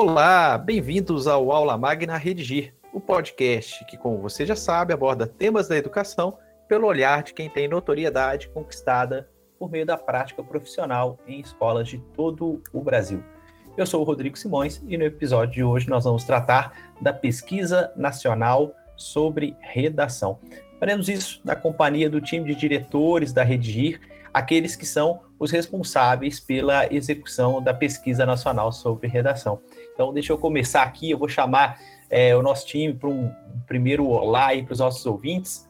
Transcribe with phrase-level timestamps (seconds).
[0.00, 5.66] Olá, bem-vindos ao Aula Magna Redigir, o podcast que, como você já sabe, aborda temas
[5.66, 9.28] da educação pelo olhar de quem tem notoriedade conquistada
[9.58, 13.24] por meio da prática profissional em escolas de todo o Brasil.
[13.76, 17.92] Eu sou o Rodrigo Simões e no episódio de hoje nós vamos tratar da Pesquisa
[17.96, 20.38] Nacional sobre Redação.
[20.78, 24.00] Faremos isso na companhia do time de diretores da Redigir,
[24.32, 29.60] aqueles que são os responsáveis pela execução da Pesquisa Nacional sobre Redação.
[29.98, 31.76] Então, deixa eu começar aqui, eu vou chamar
[32.08, 33.32] é, o nosso time para um,
[33.66, 35.68] primeiro olá aí para os nossos ouvintes.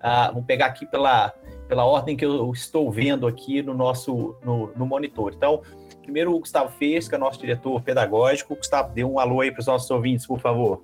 [0.00, 1.28] Ah, vamos pegar aqui pela,
[1.68, 5.34] pela ordem que eu estou vendo aqui no nosso no, no monitor.
[5.36, 5.60] Então,
[6.00, 8.56] primeiro o Gustavo Fez, que é nosso diretor pedagógico.
[8.56, 10.82] Gustavo, dê um alô aí para os nossos ouvintes, por favor.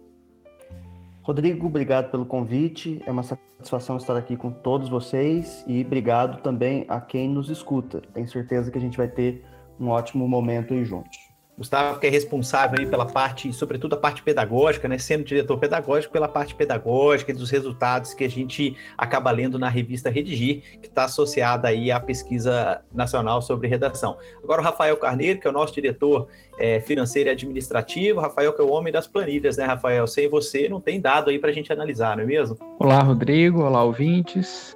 [1.23, 3.03] Rodrigo, obrigado pelo convite.
[3.07, 8.03] É uma satisfação estar aqui com todos vocês e obrigado também a quem nos escuta.
[8.13, 9.43] Tenho certeza que a gente vai ter
[9.81, 11.32] um ótimo momento aí juntos.
[11.57, 14.97] Gustavo, que é responsável aí pela parte, sobretudo a parte pedagógica, né?
[14.97, 19.69] Sendo diretor pedagógico, pela parte pedagógica e dos resultados que a gente acaba lendo na
[19.69, 24.17] revista Redigir, que está associada aí à pesquisa nacional sobre redação.
[24.43, 26.27] Agora o Rafael Carneiro, que é o nosso diretor
[26.59, 28.21] é, financeiro e administrativo.
[28.21, 30.07] Rafael, que é o homem das planilhas, né, Rafael?
[30.07, 32.57] Sem você não tem dado aí para a gente analisar, não é mesmo?
[32.79, 33.63] Olá, Rodrigo.
[33.63, 34.75] Olá, ouvintes.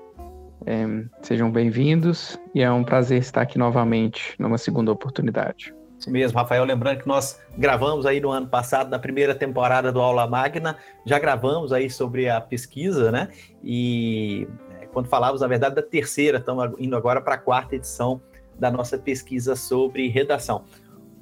[0.66, 0.84] É,
[1.22, 5.72] sejam bem-vindos e é um prazer estar aqui novamente numa segunda oportunidade.
[5.98, 6.64] Isso mesmo, Rafael.
[6.64, 11.18] Lembrando que nós gravamos aí no ano passado, na primeira temporada do Aula Magna, já
[11.18, 13.28] gravamos aí sobre a pesquisa, né?
[13.62, 14.46] E
[14.80, 18.20] é, quando falávamos, na verdade, da terceira, estamos indo agora para a quarta edição
[18.58, 20.64] da nossa pesquisa sobre redação.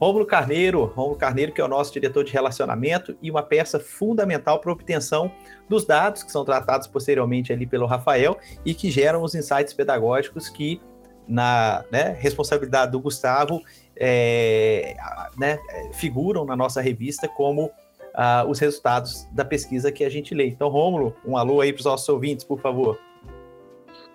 [0.01, 4.61] Rômulo Carneiro, Rômulo Carneiro, que é o nosso diretor de relacionamento e uma peça fundamental
[4.61, 5.31] para a obtenção
[5.69, 10.49] dos dados que são tratados posteriormente ali pelo Rafael e que geram os insights pedagógicos
[10.49, 10.81] que,
[11.29, 13.63] na né, responsabilidade do Gustavo,
[13.97, 14.97] é,
[15.39, 15.59] né,
[15.93, 20.47] figuram na nossa revista como uh, os resultados da pesquisa que a gente lê.
[20.49, 22.99] Então, Rômulo, um alô aí para os nossos ouvintes, por favor.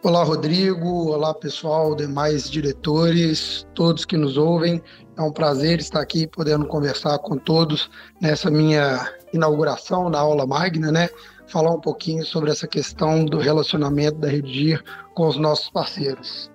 [0.01, 1.11] Olá, Rodrigo.
[1.11, 4.81] Olá, pessoal, demais diretores, todos que nos ouvem.
[5.17, 7.89] É um prazer estar aqui podendo conversar com todos
[8.21, 11.09] nessa minha inauguração da aula magna, né?
[11.47, 14.81] Falar um pouquinho sobre essa questão do relacionamento da Redigir
[15.13, 16.49] com os nossos parceiros.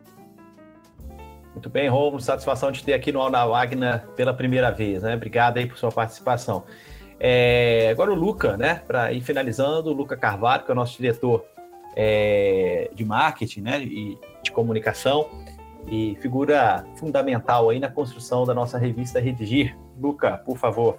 [1.55, 5.15] Muito bem, Romulo, satisfação de ter aqui no Alna Wagner pela primeira vez, né?
[5.15, 6.65] Obrigado aí por sua participação.
[7.19, 8.83] É, agora o Luca, né?
[8.87, 11.45] Para ir finalizando, o Luca Carvalho, que é o nosso diretor
[11.95, 13.81] é, de marketing, né?
[13.81, 15.31] E de comunicação
[15.87, 19.77] e figura fundamental aí na construção da nossa revista Redigir.
[19.97, 20.99] Luca, por favor.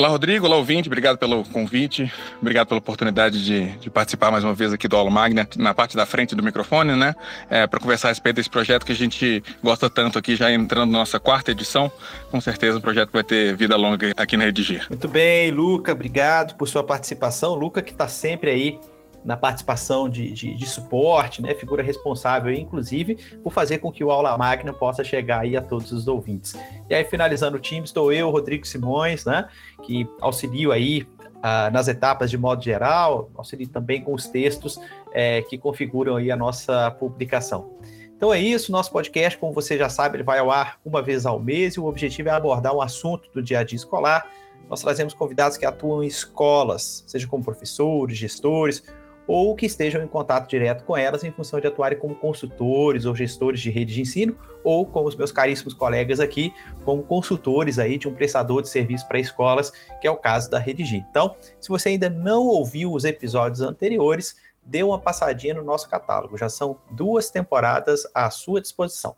[0.00, 0.46] Olá, Rodrigo.
[0.46, 0.88] Olá, ouvinte.
[0.88, 2.10] Obrigado pelo convite.
[2.40, 5.94] Obrigado pela oportunidade de, de participar mais uma vez aqui do Aula Magna, na parte
[5.94, 7.14] da frente do microfone, né?
[7.50, 10.90] É, para conversar a respeito desse projeto que a gente gosta tanto aqui, já entrando
[10.90, 11.92] na nossa quarta edição.
[12.30, 14.86] Com certeza o projeto vai ter vida longa aqui na Redigir.
[14.88, 15.92] Muito bem, Luca.
[15.92, 17.52] Obrigado por sua participação.
[17.54, 18.78] Luca, que está sempre aí
[19.24, 24.10] na participação de, de, de, suporte, né, figura responsável, inclusive, por fazer com que o
[24.10, 26.54] Aula Magna possa chegar aí a todos os ouvintes.
[26.88, 29.48] E aí, finalizando o time, estou eu, Rodrigo Simões, né,
[29.82, 31.06] que auxilio aí
[31.42, 34.78] ah, nas etapas de modo geral, auxilio também com os textos
[35.12, 37.78] é, que configuram aí a nossa publicação.
[38.14, 41.24] Então é isso, nosso podcast, como você já sabe, ele vai ao ar uma vez
[41.24, 44.30] ao mês e o objetivo é abordar um assunto do dia a dia escolar.
[44.68, 48.84] Nós trazemos convidados que atuam em escolas, seja como professores, gestores,
[49.32, 53.14] ou que estejam em contato direto com elas em função de atuarem como consultores ou
[53.14, 56.52] gestores de rede de ensino, ou como os meus caríssimos colegas aqui,
[56.84, 60.58] como consultores aí de um prestador de serviço para escolas, que é o caso da
[60.58, 61.06] Redigir.
[61.08, 66.36] Então, se você ainda não ouviu os episódios anteriores, dê uma passadinha no nosso catálogo.
[66.36, 69.14] Já são duas temporadas à sua disposição.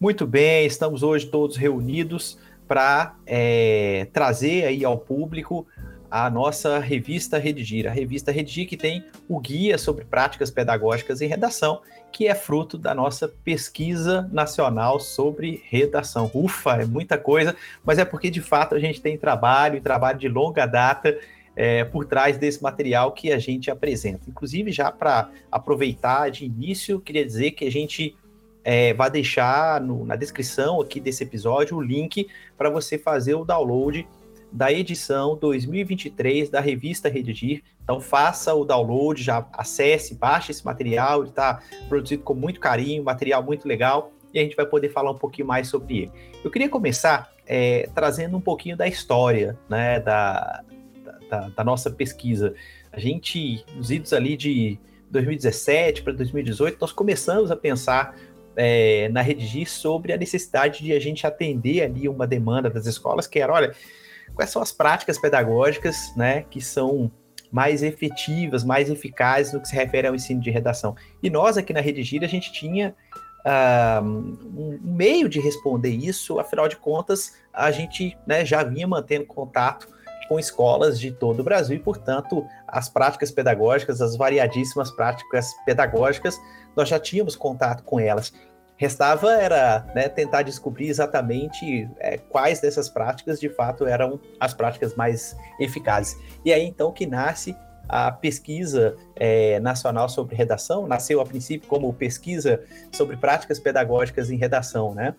[0.00, 5.66] Muito bem, estamos hoje todos reunidos para é, trazer aí ao público
[6.12, 7.88] a nossa revista Redigir.
[7.88, 11.80] A revista Redigir que tem o guia sobre práticas pedagógicas em redação,
[12.12, 16.30] que é fruto da nossa pesquisa nacional sobre redação.
[16.34, 20.18] Ufa, é muita coisa, mas é porque de fato a gente tem trabalho e trabalho
[20.18, 21.18] de longa data
[21.56, 24.28] é, por trás desse material que a gente apresenta.
[24.28, 28.14] Inclusive, já para aproveitar de início, queria dizer que a gente
[28.62, 32.28] é, vai deixar no, na descrição aqui desse episódio o link
[32.58, 34.06] para você fazer o download
[34.52, 37.62] da edição 2023 da revista Redigir.
[37.82, 43.02] Então faça o download, já acesse, baixe esse material, ele está produzido com muito carinho,
[43.02, 46.12] material muito legal, e a gente vai poder falar um pouquinho mais sobre ele.
[46.44, 50.62] Eu queria começar é, trazendo um pouquinho da história né, da,
[51.28, 52.54] da, da nossa pesquisa.
[52.92, 54.78] A gente, nos idos ali de
[55.10, 58.14] 2017 para 2018, nós começamos a pensar
[58.56, 63.26] é, na Redigir sobre a necessidade de a gente atender ali uma demanda das escolas,
[63.26, 63.74] que era, olha,
[64.34, 67.10] quais são as práticas pedagógicas, né, que são
[67.50, 70.96] mais efetivas, mais eficazes no que se refere ao ensino de redação.
[71.22, 72.94] E nós aqui na Redigir, a gente tinha
[73.44, 79.26] uh, um meio de responder isso, afinal de contas, a gente né, já vinha mantendo
[79.26, 79.86] contato
[80.28, 86.40] com escolas de todo o Brasil e, portanto, as práticas pedagógicas, as variadíssimas práticas pedagógicas,
[86.74, 88.32] nós já tínhamos contato com elas.
[88.82, 94.96] Restava era né, tentar descobrir exatamente é, quais dessas práticas de fato eram as práticas
[94.96, 96.18] mais eficazes.
[96.44, 97.54] E aí então que nasce
[97.88, 104.36] a pesquisa é, nacional sobre redação, nasceu a princípio como pesquisa sobre práticas pedagógicas em
[104.36, 105.14] redação, né?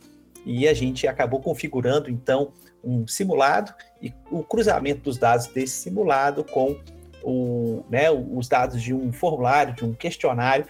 [0.45, 2.51] E a gente acabou configurando então
[2.83, 6.77] um simulado e o cruzamento dos dados desse simulado com
[7.24, 10.65] o, né, os dados de um formulário, de um questionário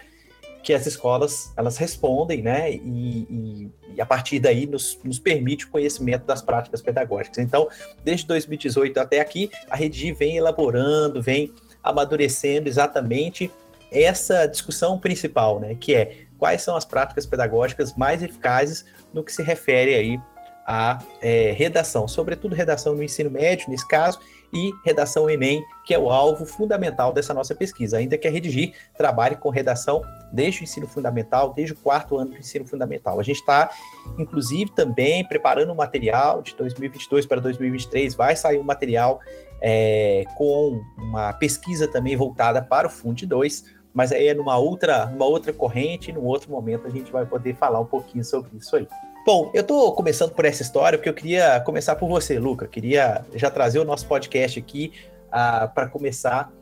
[0.64, 2.72] que as escolas elas respondem, né?
[2.72, 7.38] E, e, e a partir daí nos, nos, permite o conhecimento das práticas pedagógicas.
[7.38, 7.68] Então,
[8.02, 11.52] desde 2018 até aqui, a Redi vem elaborando, vem
[11.82, 13.50] amadurecendo exatamente
[13.92, 15.76] essa discussão principal, né?
[15.78, 20.20] Que é quais são as práticas pedagógicas mais eficazes no que se refere aí
[20.66, 24.18] à é, redação, sobretudo redação no ensino médio, nesse caso,
[24.54, 28.72] e redação Enem, que é o alvo fundamental dessa nossa pesquisa, ainda que a Redigir
[28.96, 30.00] trabalhe com redação
[30.34, 33.20] desde o ensino fundamental, desde o quarto ano do ensino fundamental.
[33.20, 33.70] A gente está,
[34.18, 39.20] inclusive, também preparando um material de 2022 para 2023, vai sair um material
[39.60, 43.64] é, com uma pesquisa também voltada para o Fund 2,
[43.94, 47.54] mas aí é numa outra, numa outra corrente, num outro momento a gente vai poder
[47.54, 48.88] falar um pouquinho sobre isso aí.
[49.24, 52.66] Bom, eu estou começando por essa história porque eu queria começar por você, Luca.
[52.66, 54.92] Queria já trazer o nosso podcast aqui
[55.28, 56.52] uh, para começar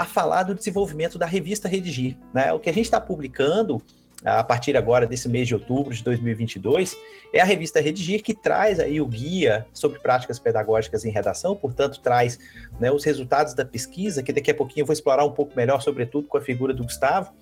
[0.00, 2.16] a falar do desenvolvimento da revista Redigir.
[2.32, 2.50] Né?
[2.54, 3.82] O que a gente está publicando
[4.24, 6.96] a partir agora desse mês de outubro de 2022
[7.34, 12.00] é a revista Redigir que traz aí o guia sobre práticas pedagógicas em redação, portanto
[12.00, 12.38] traz
[12.80, 15.82] né, os resultados da pesquisa que daqui a pouquinho eu vou explorar um pouco melhor,
[15.82, 17.34] sobretudo com a figura do Gustavo.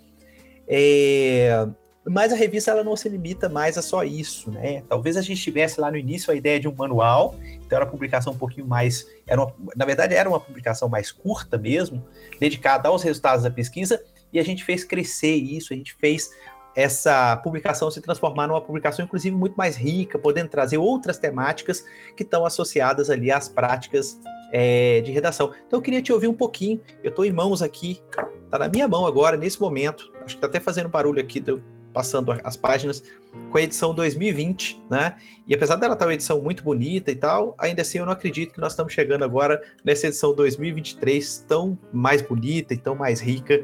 [0.66, 1.64] É,
[2.08, 4.82] mas a revista ela não se limita mais a só isso, né?
[4.88, 7.34] Talvez a gente tivesse lá no início a ideia de um manual,
[7.64, 11.12] então era uma publicação um pouquinho mais, era uma, na verdade era uma publicação mais
[11.12, 12.05] curta mesmo,
[12.40, 14.02] dedicada aos resultados da pesquisa,
[14.32, 16.31] e a gente fez crescer isso, a gente fez
[16.75, 21.84] essa publicação se transformar numa publicação, inclusive, muito mais rica, podendo trazer outras temáticas
[22.16, 24.16] que estão associadas ali às práticas
[24.52, 25.52] é, de redação.
[25.66, 26.81] Então, eu queria te ouvir um pouquinho.
[27.02, 28.00] Eu estou em mãos aqui,
[28.44, 30.12] está na minha mão agora, nesse momento.
[30.19, 31.60] Acho que está até fazendo barulho aqui do,
[31.99, 33.03] passando as páginas,
[33.50, 35.17] com a edição 2020, né?
[35.49, 38.53] E apesar dela estar uma edição muito bonita e tal, ainda assim eu não acredito
[38.53, 43.61] que nós estamos chegando agora nessa edição 2023 tão mais bonita e tão mais rica,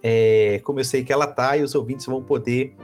[0.00, 2.76] é, como eu sei que ela tá e os ouvintes vão poder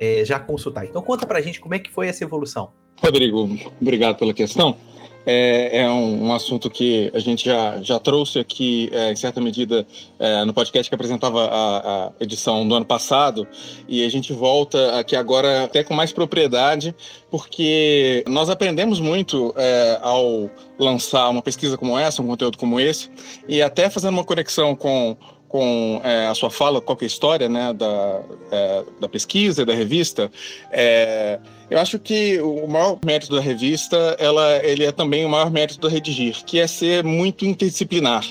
[0.00, 0.86] é, já consultar.
[0.86, 2.72] Então conta pra gente como é que foi essa evolução.
[3.00, 3.48] Rodrigo,
[3.80, 4.76] obrigado pela questão
[5.24, 9.40] é, é um, um, assunto que a gente já, já trouxe aqui, é, em certa
[9.40, 9.86] medida,
[10.18, 13.46] é, no podcast que apresentava a, a, edição do ano passado,
[13.88, 16.94] e a gente volta aqui agora até com mais propriedade,
[17.30, 23.10] porque nós aprendemos muito é, ao lançar uma pesquisa como essa, um conteúdo como esse,
[23.48, 25.16] e até fazendo uma conexão com
[25.52, 30.32] com é, a sua fala, qualquer história né, da, é, da pesquisa da revista,
[30.70, 31.38] é,
[31.70, 35.78] eu acho que o maior mérito da revista, ela, ele é também o maior mérito
[35.78, 38.24] do Redigir, que é ser muito interdisciplinar.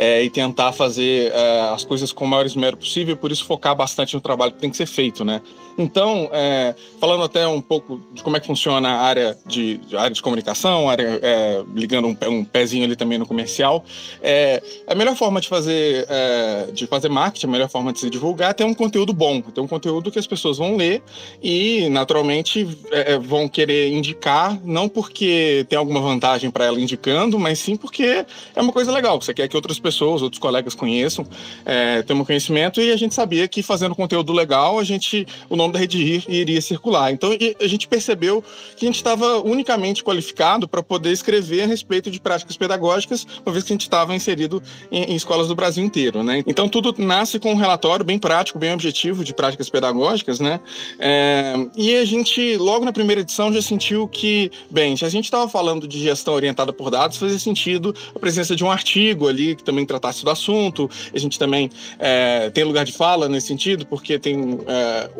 [0.00, 3.74] É, e tentar fazer é, as coisas com o maior esmero possível, por isso focar
[3.74, 5.42] bastante no trabalho que tem que ser feito, né?
[5.78, 10.10] Então, é, falando até um pouco de como é que funciona a área de, área
[10.10, 13.84] de comunicação, área, é, ligando um, um, pezinho ali também no comercial,
[14.20, 18.10] é, a melhor forma de fazer, é, de fazer marketing, a melhor forma de se
[18.10, 21.00] divulgar é ter um conteúdo bom, ter um conteúdo que as pessoas vão ler
[21.40, 27.38] e, naturalmente, é, é, vão querer indicar, não porque tem alguma vantagem para ela indicando,
[27.38, 31.24] mas sim porque é uma coisa legal, você quer que outras pessoas, outros colegas conheçam,
[31.64, 35.67] é, tenham conhecimento e a gente sabia que fazendo conteúdo legal, a gente, o nome
[35.68, 37.12] nome da Rede iria circular.
[37.12, 38.42] Então a gente percebeu
[38.76, 43.52] que a gente estava unicamente qualificado para poder escrever a respeito de práticas pedagógicas, uma
[43.52, 46.42] vez que a gente estava inserido em, em, escolas do Brasil inteiro, né?
[46.46, 50.60] Então tudo nasce com um relatório bem prático, bem objetivo de práticas pedagógicas, né?
[50.98, 55.24] É, e a gente, logo na primeira edição, já sentiu que, bem, se a gente
[55.24, 59.54] estava falando de gestão orientada por dados, fazia sentido a presença de um artigo ali
[59.54, 60.88] que também tratasse do assunto.
[61.12, 65.10] A gente também é, tem lugar de fala nesse sentido, porque tem é,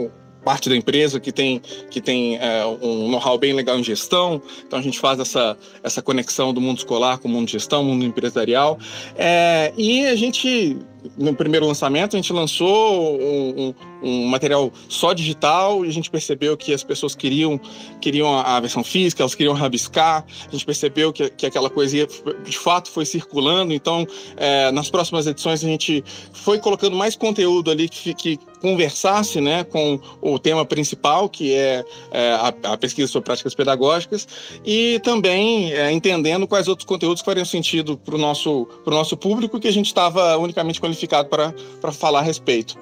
[0.48, 4.78] parte da empresa que tem, que tem é, um know-how bem legal em gestão, então
[4.78, 8.02] a gente faz essa, essa conexão do mundo escolar com o mundo de gestão, mundo
[8.02, 8.78] empresarial,
[9.14, 10.74] é, e a gente
[11.16, 16.10] no primeiro lançamento, a gente lançou um, um, um, material só digital e a gente
[16.10, 17.60] percebeu que as pessoas queriam,
[18.00, 22.06] queriam a, versão física, elas queriam rabiscar, a gente percebeu que, que aquela coisa
[22.44, 27.70] de fato foi circulando, então é, nas próximas edições a gente foi colocando mais conteúdo
[27.70, 33.10] ali que, que conversasse né, com o tema principal, que é, é a, a, pesquisa
[33.10, 34.26] sobre práticas pedagógicas,
[34.64, 39.68] e também é, entendendo quais outros conteúdos fariam sentido para o nosso, nosso público, que
[39.68, 42.76] a gente estava unicamente qualificado para falar a respeito.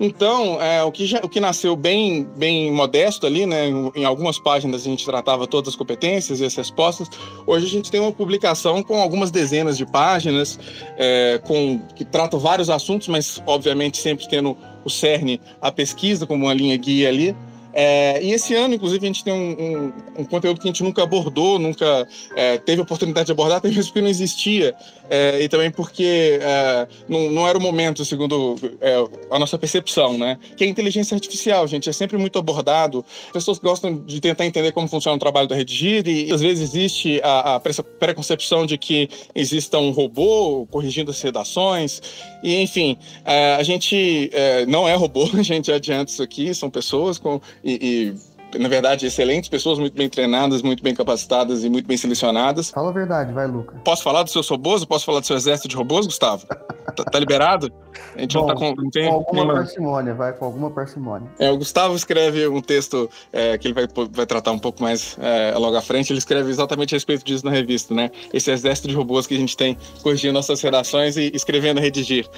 [0.00, 4.38] Então, é, o, que já, o que nasceu bem, bem modesto ali, né, em, algumas
[4.38, 7.08] páginas a gente tratava todas as competências e as respostas.
[7.46, 10.58] Hoje a gente tem uma publicação com algumas dezenas de páginas,
[10.96, 16.46] é, com, que tratam vários assuntos, mas obviamente sempre tendo o CERN, a pesquisa como
[16.46, 17.36] uma linha guia ali.
[17.72, 20.82] É, e esse ano, inclusive, a gente tem um, um, um conteúdo que a gente
[20.82, 24.74] nunca abordou, nunca é, teve oportunidade de abordar, até mesmo porque não existia,
[25.08, 28.94] é, e também porque é, não, não, era o momento, segundo é,
[29.30, 30.38] a nossa percepção, né?
[30.56, 33.04] Que é a inteligência artificial, gente, é sempre muito abordado.
[33.26, 36.70] As pessoas gostam de tentar entender como funciona o trabalho da Redigir, e às vezes
[36.70, 42.02] existe a, a preconcepção de que exista um robô corrigindo as redações,
[42.42, 44.30] e enfim, é, a gente
[44.68, 48.14] não é robô, a gente adianta isso aqui, são pessoas com e,
[48.54, 52.70] e, na verdade, excelentes pessoas, muito bem treinadas, muito bem capacitadas e muito bem selecionadas.
[52.70, 53.76] Fala a verdade, vai, Luca.
[53.84, 54.84] Posso falar do seu robôs?
[54.84, 56.46] Posso falar do seu exército de robôs, Gustavo?
[56.94, 57.72] tá, tá, liberado?
[58.14, 58.74] A gente Bom, não tá com.
[58.74, 59.54] Não tem com alguma nenhuma...
[59.54, 61.30] parcimônia, vai, com alguma parcimônia.
[61.38, 65.16] É, o Gustavo escreve um texto é, que ele vai, vai tratar um pouco mais
[65.20, 66.12] é, logo à frente.
[66.12, 68.10] Ele escreve exatamente a respeito disso na revista, né?
[68.32, 72.28] Esse exército de robôs que a gente tem corrigindo nossas redações e escrevendo redigir.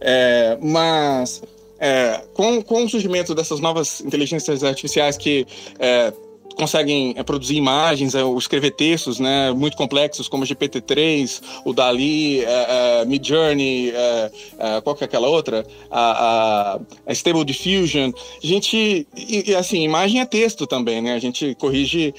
[0.00, 1.42] É, mas
[1.80, 5.46] é, com, com o surgimento dessas novas inteligências artificiais que
[5.78, 6.12] é,
[6.60, 11.72] conseguem é, produzir imagens, é, ou escrever textos né, muito complexos, como o GPT-3, o
[11.72, 15.66] Dali, é, é, Midjourney, é, é, qual que é aquela outra?
[15.90, 18.12] A, Stable Diffusion.
[18.42, 21.14] A gente, e, assim, imagem é texto também, né?
[21.14, 22.14] A gente corrige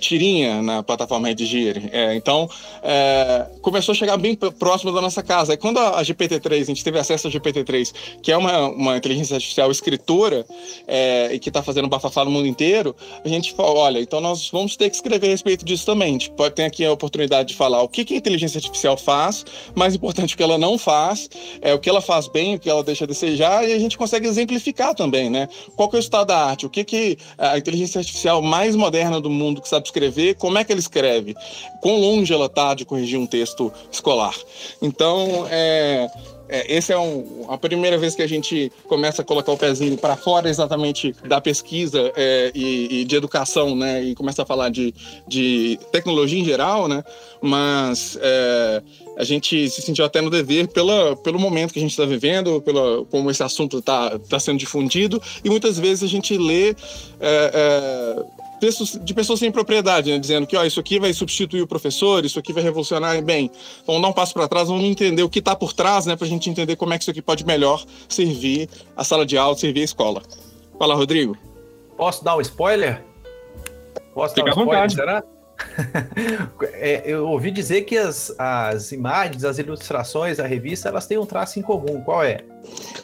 [0.00, 1.90] tirinha na plataforma Redigir.
[2.14, 2.48] então,
[3.60, 5.54] começou a chegar bem próximo da nossa casa.
[5.54, 7.92] E quando a, a GPT-3, a gente teve acesso a GPT-3,
[8.22, 10.46] que é uma, uma inteligência artificial escritora,
[11.32, 12.94] e que está fazendo bafafá no mundo inteiro,
[13.24, 16.18] a gente falou, olha, então nós vamos ter que escrever a respeito disso também.
[16.36, 19.44] Pode ter aqui a oportunidade de falar o que, que a inteligência artificial faz,
[19.74, 21.28] mais importante o que ela não faz,
[21.60, 23.96] é o que ela faz bem, o que ela deixa a desejar, e a gente
[23.96, 25.48] consegue exemplificar também, né?
[25.76, 26.66] Qual que é o estado da arte?
[26.66, 30.64] O que, que a inteligência artificial mais moderna do mundo que sabe escrever, como é
[30.64, 31.34] que ela escreve?
[31.80, 34.34] Quão longe ela está de corrigir um texto escolar?
[34.82, 36.08] Então, é,
[36.50, 39.96] é, esse é um, a primeira vez que a gente começa a colocar o pezinho
[39.96, 44.02] para fora exatamente da pesquisa é, e, e, de educação, né?
[44.02, 44.92] E começa a falar de,
[45.28, 47.04] de tecnologia em geral, né?
[47.40, 48.82] Mas é,
[49.16, 52.60] a gente se sentiu até no dever pela, pelo momento que a gente está vivendo,
[52.60, 56.74] pela, como esse assunto está tá sendo difundido, e muitas vezes a gente lê.
[58.62, 60.18] É de pessoas sem propriedade, né?
[60.18, 63.20] dizendo que ó, isso aqui vai substituir o professor, isso aqui vai revolucionar.
[63.22, 63.50] Bem,
[63.86, 66.26] vamos dar um passo para trás, vamos entender o que está por trás, né, para
[66.26, 69.56] a gente entender como é que isso aqui pode melhor servir a sala de aula,
[69.56, 70.22] servir a escola.
[70.78, 71.36] Fala, Rodrigo.
[71.96, 73.02] Posso dar um spoiler?
[74.14, 74.94] Posso Fica dar um spoiler, vontade.
[74.94, 75.24] será?
[76.72, 81.26] é, eu ouvi dizer que as, as imagens, as ilustrações da revista, elas têm um
[81.26, 82.00] traço em comum.
[82.02, 82.44] Qual é?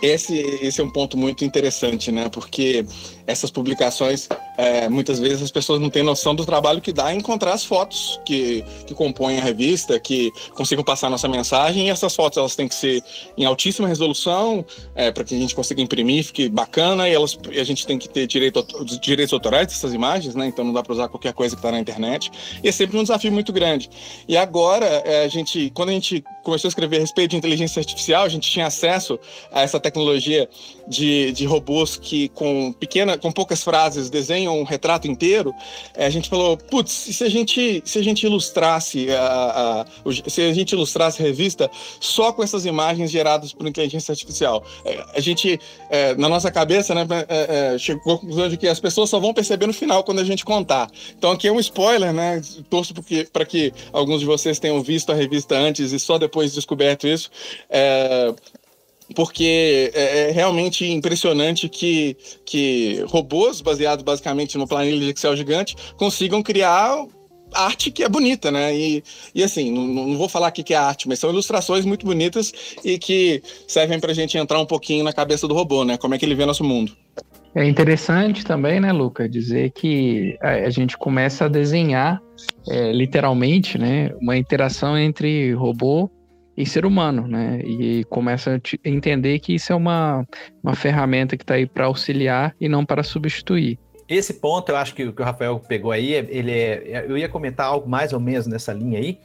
[0.02, 2.28] Esse, esse é um ponto muito interessante, né?
[2.28, 2.84] Porque
[3.26, 7.18] essas publicações, é, muitas vezes as pessoas não têm noção do trabalho que dá em
[7.18, 11.86] encontrar as fotos que, que compõem a revista, que consigam passar nossa mensagem.
[11.86, 13.02] E essas fotos elas têm que ser
[13.36, 17.08] em altíssima resolução, é, para que a gente consiga imprimir, fique bacana.
[17.08, 18.64] E elas, a gente tem que ter direito,
[19.00, 20.46] direitos autorais dessas imagens, né?
[20.46, 22.30] Então não dá para usar qualquer coisa que está na internet.
[22.62, 23.90] E é sempre um desafio muito grande.
[24.28, 27.80] E agora, é, a gente, quando a gente começou a escrever a respeito de inteligência
[27.80, 29.18] artificial, a gente tinha acesso
[29.50, 30.48] a essa tecnologia
[30.86, 35.52] de, de robôs que com pequena, com poucas frases desenham um retrato inteiro,
[35.94, 40.42] é, a gente falou, putz, se a gente se a gente ilustrasse a, a, se
[40.42, 45.20] a gente ilustrasse a revista só com essas imagens geradas por inteligência artificial, é, a
[45.20, 45.58] gente
[45.90, 47.06] é, na nossa cabeça, né,
[47.78, 50.44] chegou à conclusão de que as pessoas só vão perceber no final quando a gente
[50.44, 50.88] contar.
[51.16, 52.40] Então aqui é um spoiler, né?
[52.68, 52.94] Torço
[53.32, 57.30] para que alguns de vocês tenham visto a revista antes e só depois descoberto isso.
[57.68, 58.34] É,
[59.14, 65.76] porque é, é, realmente impressionante que, que robôs baseados basicamente no planilha de Excel gigante
[65.96, 67.06] consigam criar
[67.54, 68.76] arte que é bonita, né?
[68.76, 69.02] E,
[69.34, 72.52] e assim, não, não vou falar aqui que é arte, mas são ilustrações muito bonitas
[72.84, 75.96] e que servem para a gente entrar um pouquinho na cabeça do robô, né?
[75.96, 76.92] Como é que ele vê nosso mundo.
[77.54, 82.20] É interessante também, né, Luca, dizer que a, gente começa a desenhar
[82.68, 86.10] é, literalmente, né, uma interação entre robô
[86.56, 87.60] em ser humano, né?
[87.60, 90.26] E começa a entender que isso é uma,
[90.62, 93.78] uma ferramenta que está aí para auxiliar e não para substituir.
[94.08, 97.66] Esse ponto eu acho que, que o Rafael pegou aí, ele é, eu ia comentar
[97.66, 99.18] algo mais ou menos nessa linha aí.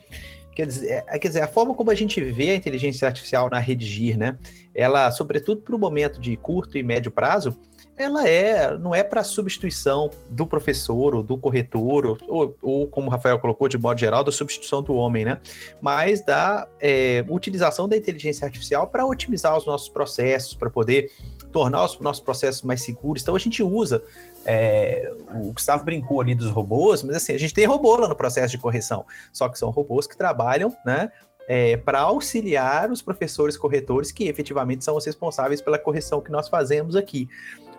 [0.56, 3.60] Quer dizer, é, quer dizer, a forma como a gente vê a inteligência artificial na
[3.60, 4.38] Redigir, né?
[4.76, 7.58] Ela, sobretudo para o momento de curto e médio prazo,
[8.02, 13.10] ela é, não é para substituição do professor ou do corretor, ou, ou, como o
[13.10, 15.40] Rafael colocou, de modo geral, da substituição do homem, né?
[15.82, 21.12] Mas da é, utilização da inteligência artificial para otimizar os nossos processos, para poder
[21.52, 23.22] tornar os nossos processos mais seguros.
[23.22, 24.04] Então a gente usa,
[24.46, 28.16] é, o Gustavo brincou ali dos robôs, mas assim, a gente tem robô lá no
[28.16, 31.12] processo de correção, só que são robôs que trabalham, né?
[31.48, 36.48] É, para auxiliar os professores corretores que efetivamente são os responsáveis pela correção que nós
[36.48, 37.28] fazemos aqui.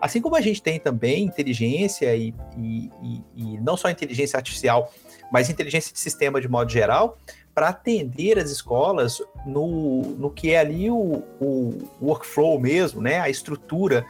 [0.02, 4.92] Assim como a gente tem também inteligência e, e, e, e não só inteligência artificial,
[5.32, 7.16] mas inteligência de sistema de modo geral,
[7.54, 13.20] para atender as escolas no, no que é ali o, o workflow mesmo, né?
[13.20, 14.04] A estrutura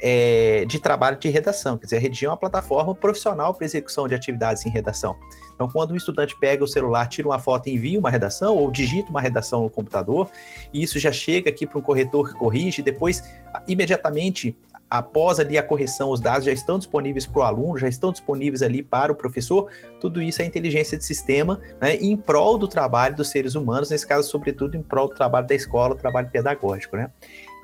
[0.00, 1.76] é, de trabalho de redação.
[1.76, 5.16] Quer dizer, a Redigir é uma plataforma profissional para execução de atividades em redação.
[5.54, 8.70] Então, quando o estudante pega o celular, tira uma foto e envia uma redação, ou
[8.70, 10.28] digita uma redação no computador,
[10.72, 13.22] e isso já chega aqui para um corretor que corrige, depois,
[13.68, 14.56] imediatamente,
[14.92, 18.60] após ali a correção, os dados já estão disponíveis para o aluno, já estão disponíveis
[18.60, 19.70] ali para o professor.
[19.98, 24.06] Tudo isso é inteligência de sistema, né, em prol do trabalho dos seres humanos, nesse
[24.06, 27.10] caso, sobretudo, em prol do trabalho da escola, trabalho pedagógico, né?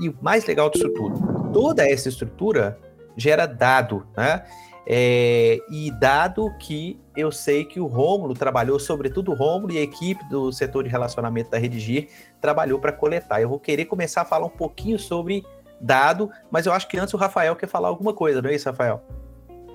[0.00, 2.78] E o mais legal disso tudo, toda essa estrutura
[3.14, 4.42] gera dado, né?
[4.90, 9.82] É, e dado que eu sei que o Rômulo trabalhou, sobretudo o Rômulo e a
[9.82, 12.08] equipe do setor de relacionamento da Redigir
[12.40, 13.42] trabalhou para coletar.
[13.42, 15.44] Eu vou querer começar a falar um pouquinho sobre
[15.80, 18.68] dado, mas eu acho que antes o Rafael quer falar alguma coisa, não é isso,
[18.68, 19.02] Rafael?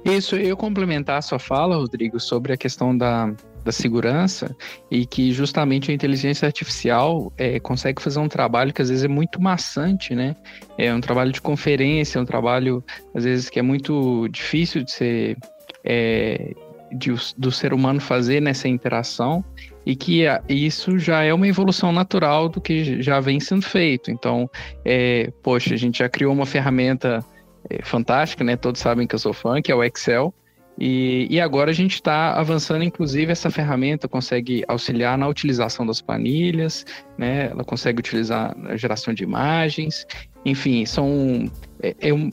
[0.05, 3.33] Isso, eu complementar a sua fala, Rodrigo, sobre a questão da,
[3.63, 4.53] da segurança
[4.91, 9.07] e que justamente a inteligência artificial é, consegue fazer um trabalho que às vezes é
[9.07, 10.35] muito maçante, né?
[10.77, 12.83] É um trabalho de conferência, um trabalho
[13.15, 15.37] às vezes que é muito difícil de ser
[15.85, 16.53] é,
[16.91, 19.43] de, do ser humano fazer nessa interação
[19.85, 24.11] e que isso já é uma evolução natural do que já vem sendo feito.
[24.11, 24.49] Então,
[24.85, 27.23] é, poxa, a gente já criou uma ferramenta
[27.69, 28.55] é, fantástica, né?
[28.55, 30.33] Todos sabem que eu sou fã, que é o Excel.
[30.79, 36.01] E, e agora a gente está avançando, inclusive, essa ferramenta consegue auxiliar na utilização das
[36.01, 36.85] planilhas,
[37.17, 37.49] né?
[37.51, 40.07] Ela consegue utilizar na geração de imagens,
[40.43, 41.45] enfim, são.
[41.81, 42.31] É, é um,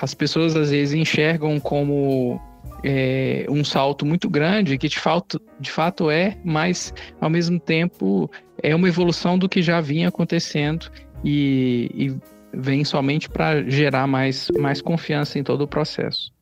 [0.00, 2.40] as pessoas às vezes enxergam como
[2.84, 8.30] é, um salto muito grande, que de fato, de fato é, mas ao mesmo tempo
[8.62, 10.90] é uma evolução do que já vinha acontecendo
[11.24, 12.16] e, e
[12.52, 16.32] vem somente para gerar mais, mais confiança em todo o processo.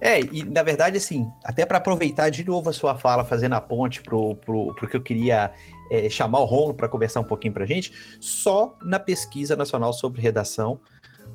[0.00, 3.60] É, e na verdade, assim, até para aproveitar de novo a sua fala, fazendo a
[3.60, 5.52] ponte pro, pro, pro que eu queria
[5.92, 10.20] é, chamar o Romulo para conversar um pouquinho para gente, só na pesquisa nacional sobre
[10.20, 10.80] redação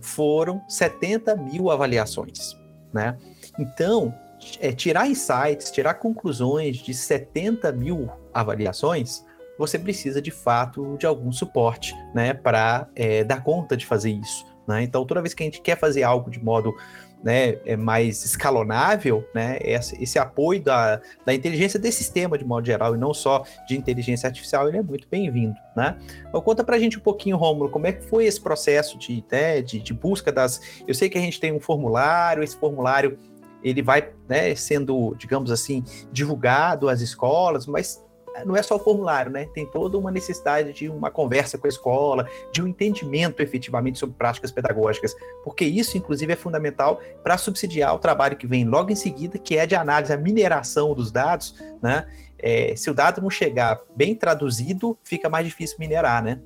[0.02, 2.58] foram 70 mil avaliações,
[2.94, 3.18] né?
[3.58, 4.14] Então,
[4.60, 9.24] é, tirar insights, tirar conclusões de 70 mil avaliações,
[9.58, 14.46] você precisa de fato de algum suporte, né, para é, dar conta de fazer isso.
[14.68, 14.84] Né?
[14.84, 16.76] Então, toda vez que a gente quer fazer algo de modo
[17.24, 22.66] né, é mais escalonável, né, esse, esse, apoio da, da inteligência desse sistema de modo
[22.66, 25.98] geral e não só de inteligência artificial, ele é muito bem-vindo, né?
[26.28, 29.62] Então conta pra gente um pouquinho, Rômulo, como é que foi esse processo de, né,
[29.62, 30.62] de, de busca das...
[30.88, 33.18] Eu sei que a gente tem um formulário, esse formulário
[33.64, 38.06] ele vai né, sendo, digamos assim, divulgado às escolas, mas
[38.46, 39.48] não é só o formulário, né?
[39.54, 44.16] Tem toda uma necessidade de uma conversa com a escola, de um entendimento efetivamente sobre
[44.16, 48.96] práticas pedagógicas, porque isso, inclusive, é fundamental para subsidiar o trabalho que vem logo em
[48.96, 52.08] seguida, que é de análise, a mineração dos dados, né?
[52.40, 56.40] É, se o dado não chegar bem traduzido, fica mais difícil minerar, né?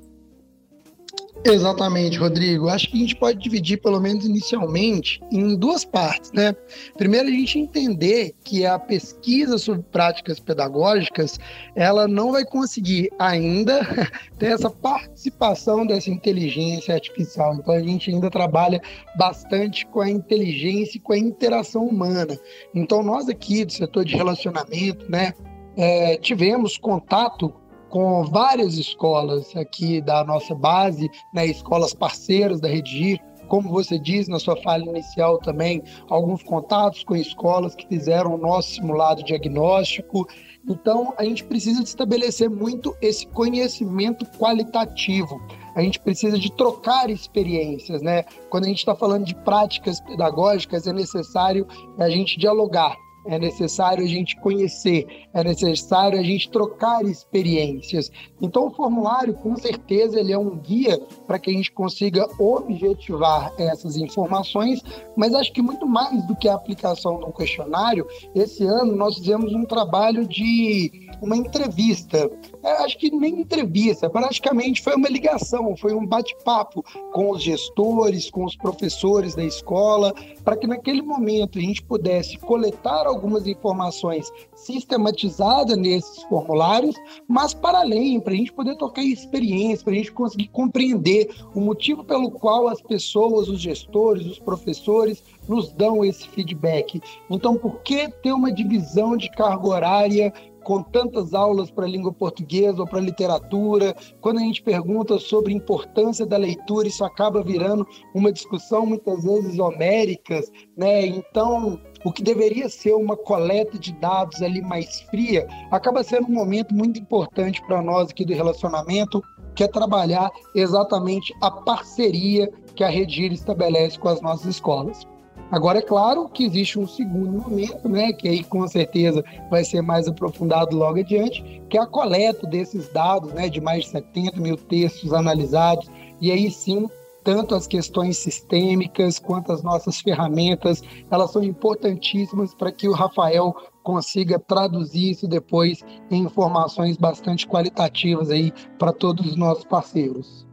[1.44, 2.70] Exatamente, Rodrigo.
[2.70, 6.56] Acho que a gente pode dividir, pelo menos inicialmente, em duas partes, né?
[6.98, 11.40] Primeiro, a gente entender que a pesquisa sobre práticas pedagógicas,
[11.76, 13.82] ela não vai conseguir ainda
[14.38, 17.56] ter essa participação dessa inteligência artificial.
[17.56, 18.80] Então, a gente ainda trabalha
[19.18, 22.40] bastante com a inteligência e com a interação humana.
[22.74, 25.34] Então, nós aqui do setor de relacionamento, né,
[25.76, 27.54] é, tivemos contato
[27.92, 34.30] com várias escolas aqui da nossa base, né, escolas parceiras da Redigir, como você diz
[34.30, 40.26] na sua fala inicial também, alguns contatos com escolas que fizeram o nosso simulado diagnóstico.
[40.66, 45.42] Então, a gente precisa estabelecer muito esse conhecimento qualitativo.
[45.76, 48.24] A gente precisa de trocar experiências, né?
[48.50, 52.96] Quando a gente está falando de práticas pedagógicas, é necessário a gente dialogar
[53.26, 58.12] é necessário a gente conhecer, é necessário a gente trocar experiências.
[58.42, 63.54] Então, o formulário, com certeza, ele é um guia para que a gente consiga objetivar
[63.58, 64.82] essas informações,
[65.16, 69.54] mas acho que muito mais do que a aplicação um questionário, esse ano nós fizemos
[69.54, 72.30] um trabalho de uma entrevista.
[72.64, 78.30] É, acho que nem entrevista, praticamente foi uma ligação, foi um bate-papo com os gestores,
[78.30, 84.32] com os professores da escola, para que naquele momento a gente pudesse coletar algumas informações
[84.56, 86.96] sistematizadas nesses formulários,
[87.28, 91.62] mas para além, para a gente poder tocar experiência, para a gente conseguir compreender o
[91.62, 97.02] motivo pelo qual as pessoas, os gestores, os professores nos dão esse feedback.
[97.30, 102.82] Então, por que ter uma divisão de carga horária com tantas aulas para língua portuguesa
[102.82, 107.86] ou para literatura, quando a gente pergunta sobre a importância da leitura, isso acaba virando
[108.14, 111.06] uma discussão muitas vezes homéricas, né?
[111.06, 116.34] Então, o que deveria ser uma coleta de dados ali mais fria, acaba sendo um
[116.34, 119.22] momento muito importante para nós aqui do relacionamento,
[119.56, 125.06] que é trabalhar exatamente a parceria que a Redir estabelece com as nossas escolas.
[125.52, 129.82] Agora, é claro que existe um segundo momento, né, que aí com certeza vai ser
[129.82, 134.40] mais aprofundado logo adiante, que é a coleta desses dados, né, de mais de 70
[134.40, 136.88] mil textos analisados, e aí sim
[137.24, 143.56] tanto as questões sistêmicas quanto as nossas ferramentas, elas são importantíssimas para que o Rafael
[143.84, 150.48] consiga traduzir isso depois em informações bastante qualitativas aí para todos os nossos parceiros.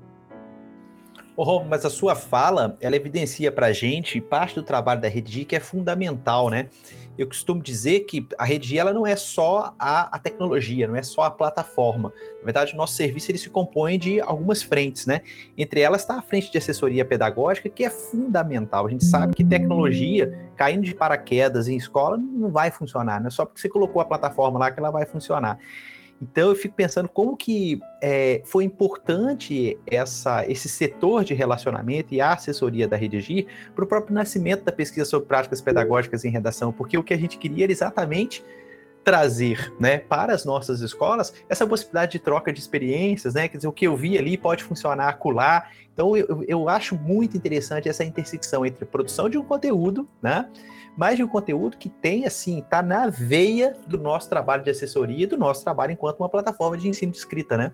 [1.40, 5.44] Oh, mas a sua fala, ela evidencia para a gente parte do trabalho da Rede
[5.44, 6.68] que é fundamental, né?
[7.16, 11.03] Eu costumo dizer que a Rede ela não é só a, a, tecnologia, não é
[11.03, 12.12] só a plataforma.
[12.40, 15.20] Na verdade, o nosso serviço ele se compõe de algumas frentes, né?
[15.57, 18.88] Entre elas está a frente de assessoria pedagógica, que é fundamental.
[18.88, 23.31] A gente sabe que tecnologia, caindo de paraquedas em escola, não vai funcionar, não é
[23.31, 25.57] só porque você colocou a plataforma lá que ela vai funcionar.
[26.21, 32.21] Então eu fico pensando como que é, foi importante essa, esse setor de relacionamento e
[32.21, 36.73] a assessoria da Redigir para o próprio nascimento da pesquisa sobre práticas pedagógicas em redação,
[36.73, 38.45] porque o que a gente queria era exatamente
[39.05, 43.49] trazer né, para as nossas escolas essa possibilidade de troca de experiências, né?
[43.49, 45.71] Quer dizer, o que eu vi ali pode funcionar acolá.
[45.95, 50.47] Então eu, eu acho muito interessante essa intersecção entre produção de um conteúdo, né?
[50.99, 55.23] Mas de um conteúdo que tem, assim, tá na veia do nosso trabalho de assessoria
[55.23, 57.73] e do nosso trabalho enquanto uma plataforma de ensino de escrita, né?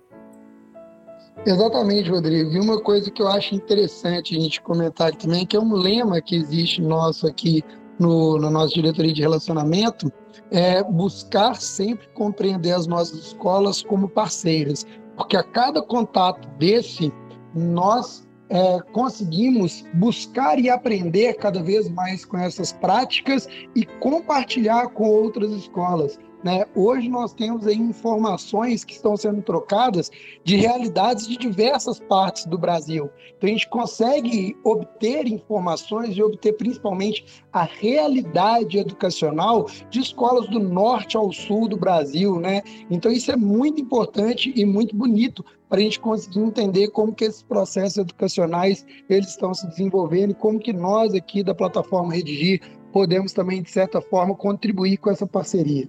[1.47, 2.51] Exatamente, Rodrigo.
[2.51, 6.21] E uma coisa que eu acho interessante a gente comentar também, que é um lema
[6.21, 7.65] que existe nosso aqui
[7.99, 10.13] no, no nosso diretoria de relacionamento,
[10.51, 17.11] é buscar sempre compreender as nossas escolas como parceiras, porque a cada contato desse,
[17.55, 25.05] nós é, conseguimos buscar e aprender cada vez mais com essas práticas e compartilhar com
[25.05, 26.19] outras escolas.
[26.45, 26.67] Né?
[26.75, 30.11] Hoje nós temos informações que estão sendo trocadas
[30.45, 33.09] de realidades de diversas partes do Brasil.
[33.39, 40.61] Então a gente consegue obter informações e obter principalmente a realidade educacional de escolas do
[40.61, 42.61] norte ao sul do Brasil, né?
[42.91, 47.25] Então isso é muito importante e muito bonito para a gente conseguir entender como que
[47.25, 52.61] esses processos educacionais eles estão se desenvolvendo e como que nós aqui da plataforma Redigir
[52.93, 55.89] podemos também de certa forma contribuir com essa parceria.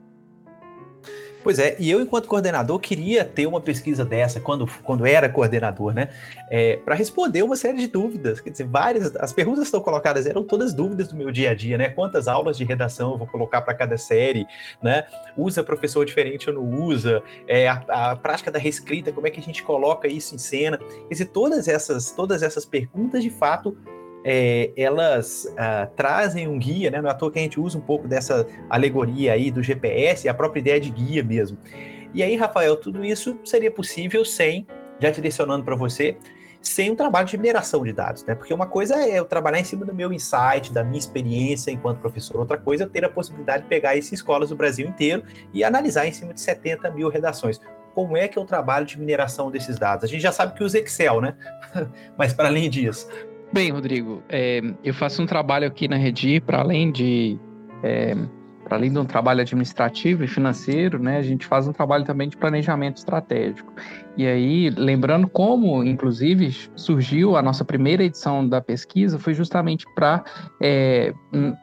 [1.45, 5.93] Pois é, e eu, enquanto coordenador, queria ter uma pesquisa dessa quando, quando era coordenador,
[5.93, 6.09] né?
[6.49, 8.41] É, para responder uma série de dúvidas.
[8.41, 9.15] Quer dizer, várias.
[9.17, 11.89] As perguntas que estão colocadas eram todas dúvidas do meu dia a dia, né?
[11.89, 14.47] Quantas aulas de redação eu vou colocar para cada série,
[14.81, 15.03] né?
[15.37, 17.21] Usa professor diferente ou não usa?
[17.47, 20.79] É, a, a, prática da reescrita, como é que a gente coloca isso em cena?
[20.79, 23.77] Quer dizer, todas essas, todas essas perguntas, de fato,
[24.27, 26.99] é, elas ah, trazem um guia, né?
[26.99, 30.27] Não é à toa que a gente usa um pouco dessa alegoria aí do GPS,
[30.27, 31.59] a própria ideia de guia mesmo.
[32.11, 34.65] E aí, Rafael, tudo isso seria possível sem,
[34.99, 36.17] já direcionando para você,
[36.59, 38.33] sem um trabalho de mineração de dados, né?
[38.33, 41.99] Porque uma coisa é eu trabalhar em cima do meu insight, da minha experiência enquanto
[41.99, 45.63] professor, outra coisa é ter a possibilidade de pegar essas escolas do Brasil inteiro e
[45.63, 47.61] analisar em cima de 70 mil redações.
[47.93, 50.03] Como é que é o trabalho de mineração desses dados?
[50.03, 51.35] A gente já sabe que usa Excel, né?
[52.17, 53.07] Mas para além disso,
[53.53, 57.39] Bem, Rodrigo, é, eu faço um trabalho aqui na Redi, para além de
[57.83, 58.15] é,
[58.65, 62.27] para além de um trabalho administrativo e financeiro, né, a gente faz um trabalho também
[62.27, 63.71] de planejamento estratégico.
[64.17, 70.23] E aí, lembrando como, inclusive, surgiu a nossa primeira edição da pesquisa, foi justamente para
[70.61, 71.13] é,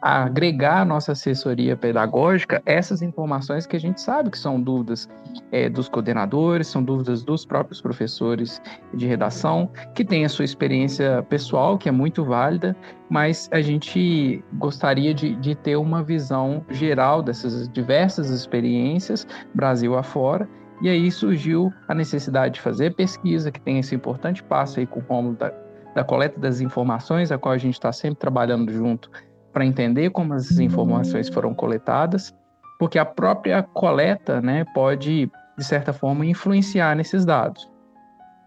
[0.02, 5.08] agregar à nossa assessoria pedagógica essas informações que a gente sabe que são dúvidas
[5.50, 8.60] é, dos coordenadores, são dúvidas dos próprios professores
[8.92, 12.76] de redação, que têm a sua experiência pessoal, que é muito válida,
[13.08, 20.48] mas a gente gostaria de, de ter uma visão geral dessas diversas experiências, Brasil afora,
[20.82, 24.98] e aí surgiu a necessidade de fazer pesquisa, que tem esse importante passo aí com
[24.98, 25.52] o Rômulo da,
[25.94, 29.08] da coleta das informações, a qual a gente está sempre trabalhando junto
[29.52, 32.34] para entender como essas informações foram coletadas,
[32.80, 37.70] porque a própria coleta né, pode, de certa forma, influenciar nesses dados.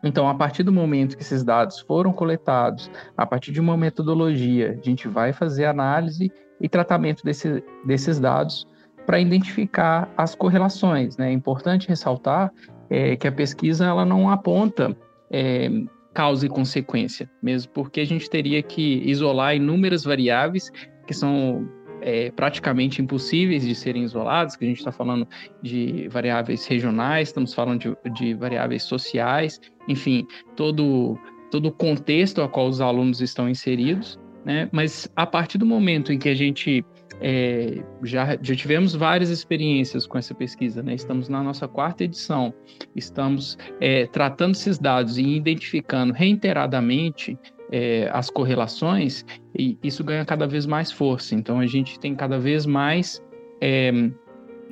[0.04, 4.78] Então, a partir do momento que esses dados foram coletados, a partir de uma metodologia,
[4.78, 8.68] a gente vai fazer análise e tratamento desse, desses dados
[9.06, 11.18] para identificar as correlações.
[11.18, 11.30] Né?
[11.30, 12.52] É importante ressaltar
[12.90, 14.96] é, que a pesquisa ela não aponta
[15.32, 15.70] é,
[16.14, 20.72] causa e consequência, mesmo porque a gente teria que isolar inúmeras variáveis
[21.06, 21.68] que são
[22.02, 25.28] é, praticamente impossíveis de serem isoladas, que a gente está falando
[25.62, 31.18] de variáveis regionais, estamos falando de, de variáveis sociais, enfim, todo,
[31.52, 34.70] todo o contexto a qual os alunos estão inseridos, né?
[34.72, 36.86] Mas a partir do momento em que a gente
[37.22, 40.94] é, já, já tivemos várias experiências com essa pesquisa, né?
[40.94, 42.54] Estamos na nossa quarta edição,
[42.96, 47.38] estamos é, tratando esses dados e identificando reiteradamente
[47.72, 49.26] é, as correlações,
[49.58, 51.36] e isso ganha cada vez mais força.
[51.36, 53.22] Então, a gente tem cada vez mais
[53.62, 53.92] é,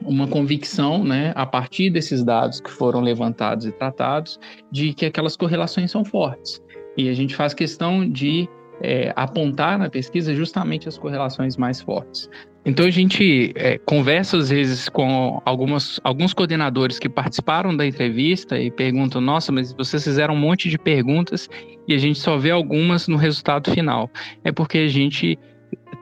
[0.05, 4.39] uma convicção, né, a partir desses dados que foram levantados e tratados,
[4.71, 6.61] de que aquelas correlações são fortes.
[6.97, 8.47] E a gente faz questão de
[8.81, 12.29] é, apontar na pesquisa justamente as correlações mais fortes.
[12.65, 18.57] Então a gente é, conversa às vezes com algumas, alguns coordenadores que participaram da entrevista
[18.57, 21.49] e perguntam: nossa, mas vocês fizeram um monte de perguntas
[21.87, 24.09] e a gente só vê algumas no resultado final.
[24.43, 25.37] É porque a gente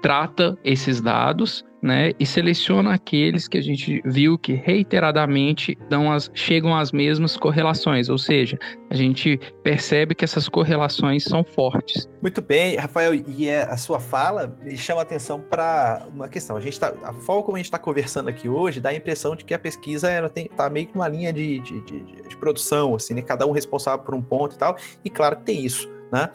[0.02, 6.30] trata esses dados né, e seleciona aqueles que a gente viu que reiteradamente dão as,
[6.34, 8.58] chegam às mesmas correlações, ou seja,
[8.90, 12.08] a gente percebe que essas correlações são fortes.
[12.22, 16.56] Muito bem, Rafael, e é, a sua fala chama atenção para uma questão.
[16.56, 19.36] A gente tá, a forma como a gente está conversando aqui hoje dá a impressão
[19.36, 22.38] de que a pesquisa ela tem, tá meio que numa linha de, de, de, de
[22.38, 25.66] produção, assim, né, cada um responsável por um ponto e tal, e claro que tem
[25.66, 26.30] isso, né?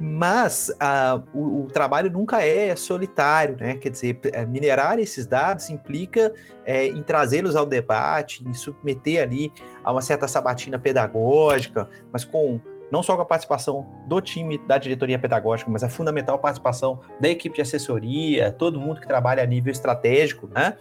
[0.00, 3.76] Mas uh, o, o, trabalho nunca é solitário, né?
[3.76, 6.32] Quer dizer, é, minerar esses dados implica
[6.64, 9.52] é, em trazê-los ao debate, em submeter ali
[9.84, 14.78] a uma certa sabatina pedagógica, mas com não só com a participação do time da
[14.78, 19.46] diretoria pedagógica, mas a fundamental participação da equipe de assessoria, todo mundo que trabalha a
[19.46, 20.76] nível estratégico, né?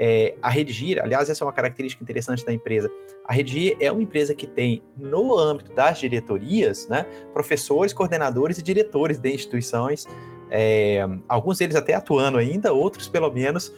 [0.00, 2.88] É, a Redigir, aliás, essa é uma característica interessante da empresa.
[3.26, 8.62] A Redigir é uma empresa que tem, no âmbito das diretorias, né, professores, coordenadores e
[8.62, 10.06] diretores de instituições,
[10.50, 13.74] é, alguns deles até atuando ainda, outros, pelo menos,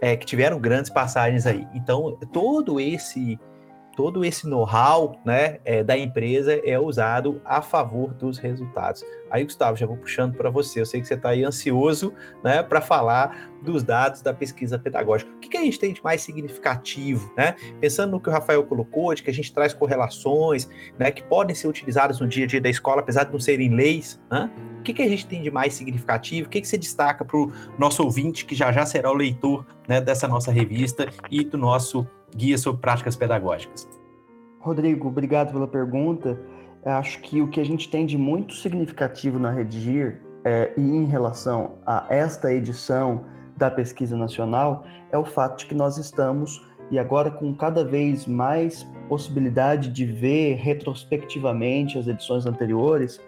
[0.00, 1.66] é, que tiveram grandes passagens aí.
[1.74, 3.38] Então, todo esse
[3.96, 9.04] todo esse know-how né, é, da empresa é usado a favor dos resultados.
[9.32, 10.82] Aí, Gustavo, já vou puxando para você.
[10.82, 12.12] Eu sei que você está aí ansioso
[12.44, 15.30] né, para falar dos dados da pesquisa pedagógica.
[15.34, 17.32] O que, que, a gente tem de mais significativo?
[17.34, 17.56] Né?
[17.80, 20.68] Pensando no que o Rafael colocou, de que a gente traz correlações
[20.98, 23.74] né, que podem ser utilizadas no dia a dia da escola, apesar de não serem
[23.74, 24.20] leis.
[24.30, 24.50] Né?
[24.80, 26.46] O que, que a gente tem de mais significativo?
[26.46, 29.64] O que, que você destaca para o nosso ouvinte, que já já será o leitor
[29.88, 33.88] né, dessa nossa revista e do nosso guia sobre práticas pedagógicas?
[34.58, 36.38] Rodrigo, obrigado pela pergunta.
[36.84, 41.04] Acho que o que a gente tem de muito significativo na Redigir é, e em
[41.04, 43.24] relação a esta edição
[43.56, 48.26] da pesquisa nacional é o fato de que nós estamos, e agora com cada vez
[48.26, 53.20] mais possibilidade de ver retrospectivamente as edições anteriores,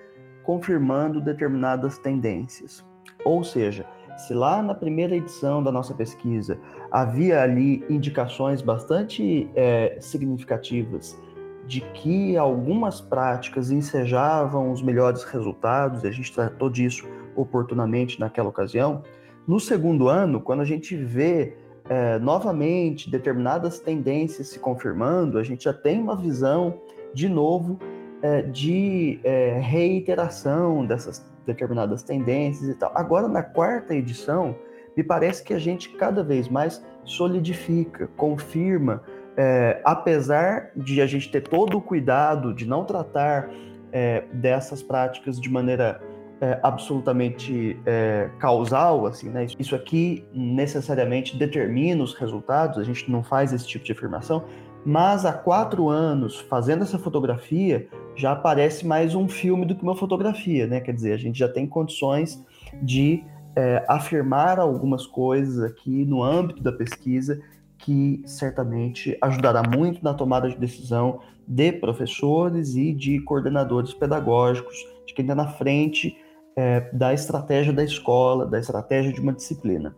[0.43, 2.85] confirmando determinadas tendências.
[3.25, 3.87] Ou seja,
[4.17, 6.59] se lá na primeira edição da nossa pesquisa
[6.91, 11.17] havia ali indicações bastante é, significativas
[11.67, 18.49] de que algumas práticas ensejavam os melhores resultados, e a gente tratou disso oportunamente naquela
[18.49, 19.03] ocasião,
[19.47, 21.57] no segundo ano, quando a gente vê
[21.89, 26.81] é, novamente determinadas tendências se confirmando, a gente já tem uma visão,
[27.13, 27.79] de novo,
[28.23, 32.91] é, de é, reiteração dessas determinadas tendências e tal.
[32.95, 34.57] Agora, na quarta edição,
[34.97, 39.03] me parece que a gente cada vez mais solidifica, confirma,
[39.37, 43.51] é, apesar de a gente ter todo o cuidado de não tratar
[43.93, 46.01] é, dessas práticas de maneira
[46.41, 49.47] é, absolutamente é, causal, assim, né?
[49.59, 52.79] Isso aqui necessariamente determina os resultados.
[52.79, 54.45] A gente não faz esse tipo de afirmação,
[54.85, 59.97] mas há quatro anos fazendo essa fotografia já parece mais um filme do que uma
[59.97, 60.81] fotografia, né?
[60.81, 62.45] Quer dizer, a gente já tem condições
[62.83, 63.25] de
[63.57, 67.41] é, afirmar algumas coisas aqui no âmbito da pesquisa
[67.85, 74.75] que certamente ajudará muito na tomada de decisão de professores e de coordenadores pedagógicos,
[75.07, 76.17] de quem está na frente
[76.57, 79.95] é, da estratégia da escola, da estratégia de uma disciplina.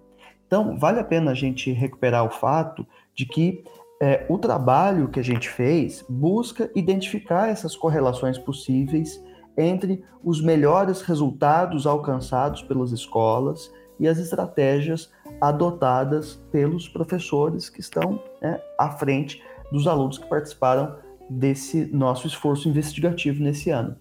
[0.49, 3.62] Então, vale a pena a gente recuperar o fato de que
[4.03, 9.22] é, o trabalho que a gente fez busca identificar essas correlações possíveis
[9.57, 18.22] entre os melhores resultados alcançados pelas escolas e as estratégias adotadas pelos professores que estão
[18.40, 20.96] né, à frente dos alunos que participaram
[21.28, 23.96] desse nosso esforço investigativo nesse ano.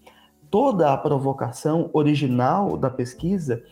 [0.50, 3.64] Toda a provocação original da pesquisa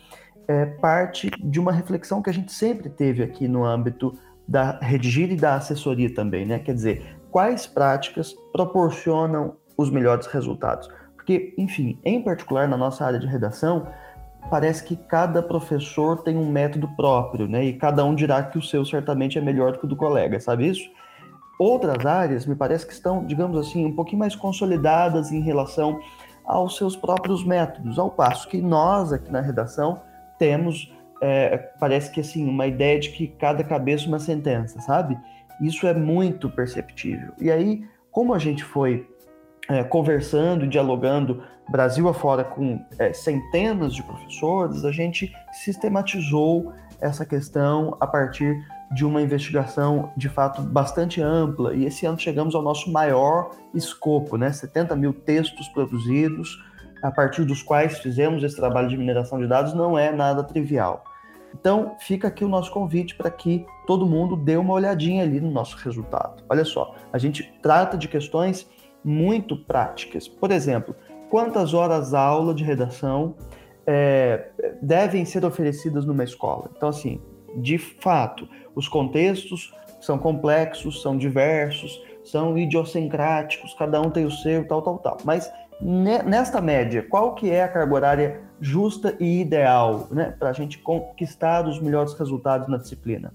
[0.46, 5.30] é parte de uma reflexão que a gente sempre teve aqui no âmbito da redigir
[5.32, 6.58] e da assessoria também, né?
[6.58, 10.88] Quer dizer, quais práticas proporcionam os melhores resultados?
[11.16, 13.86] Porque, enfim, em particular na nossa área de redação,
[14.50, 17.64] parece que cada professor tem um método próprio, né?
[17.64, 20.38] E cada um dirá que o seu certamente é melhor do que o do colega,
[20.40, 20.88] sabe isso?
[21.58, 26.00] Outras áreas me parece que estão, digamos assim, um pouquinho mais consolidadas em relação
[26.44, 30.02] aos seus próprios métodos, ao passo que nós aqui na redação
[30.38, 35.18] temos, é, parece que assim, uma ideia de que cada cabeça uma sentença, sabe?
[35.60, 37.32] Isso é muito perceptível.
[37.40, 39.08] E aí, como a gente foi
[39.68, 47.96] é, conversando, dialogando Brasil afora com é, centenas de professores, a gente sistematizou essa questão
[48.00, 48.56] a partir
[48.92, 51.74] de uma investigação de fato bastante ampla.
[51.74, 54.52] E esse ano chegamos ao nosso maior escopo, né?
[54.52, 56.62] 70 mil textos produzidos,
[57.02, 61.04] a partir dos quais fizemos esse trabalho de mineração de dados, não é nada trivial.
[61.52, 65.50] Então, fica aqui o nosso convite para que todo mundo dê uma olhadinha ali no
[65.50, 66.42] nosso resultado.
[66.48, 68.68] Olha só, a gente trata de questões
[69.04, 70.26] muito práticas.
[70.26, 70.96] Por exemplo,
[71.34, 73.34] quantas horas aula de redação
[73.84, 76.70] é, devem ser oferecidas numa escola?
[76.76, 77.20] Então, assim,
[77.56, 84.64] de fato, os contextos são complexos, são diversos, são idiosincráticos, cada um tem o seu,
[84.68, 85.16] tal, tal, tal.
[85.24, 90.52] Mas nesta média, qual que é a carga horária justa e ideal né, para a
[90.52, 93.34] gente conquistar os melhores resultados na disciplina?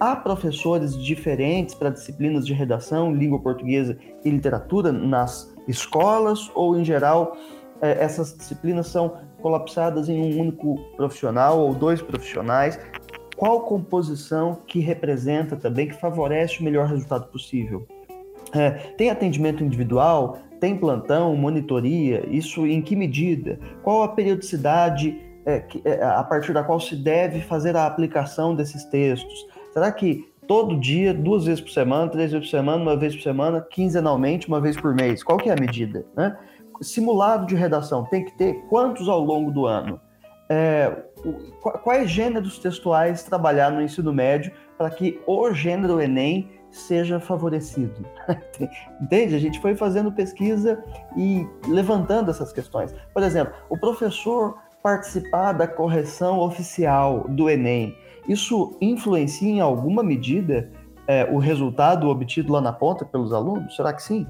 [0.00, 6.84] Há professores diferentes para disciplinas de redação, língua portuguesa e literatura nas escolas ou, em
[6.84, 7.36] geral,
[7.80, 12.78] é, essas disciplinas são colapsadas em um único profissional ou dois profissionais?
[13.36, 17.84] Qual composição que representa também, que favorece o melhor resultado possível?
[18.52, 20.38] É, tem atendimento individual?
[20.60, 22.24] Tem plantão, monitoria?
[22.28, 23.58] Isso em que medida?
[23.82, 28.54] Qual a periodicidade é, que, é, a partir da qual se deve fazer a aplicação
[28.54, 29.46] desses textos?
[29.78, 33.22] Será que todo dia, duas vezes por semana, três vezes por semana, uma vez por
[33.22, 35.22] semana, quinzenalmente, uma vez por mês?
[35.22, 36.04] Qual que é a medida?
[36.16, 36.36] Né?
[36.80, 40.00] Simulado de redação tem que ter quantos ao longo do ano?
[40.50, 41.04] É,
[41.84, 48.04] quais gêneros textuais trabalhar no ensino médio para que o gênero Enem seja favorecido.
[49.00, 49.36] Entende?
[49.36, 50.82] A gente foi fazendo pesquisa
[51.16, 52.92] e levantando essas questões.
[53.14, 57.96] Por exemplo, o professor participar da correção oficial do Enem,
[58.28, 60.70] isso influencia em alguma medida
[61.06, 63.74] é, o resultado obtido lá na ponta pelos alunos?
[63.74, 64.26] Será que sim?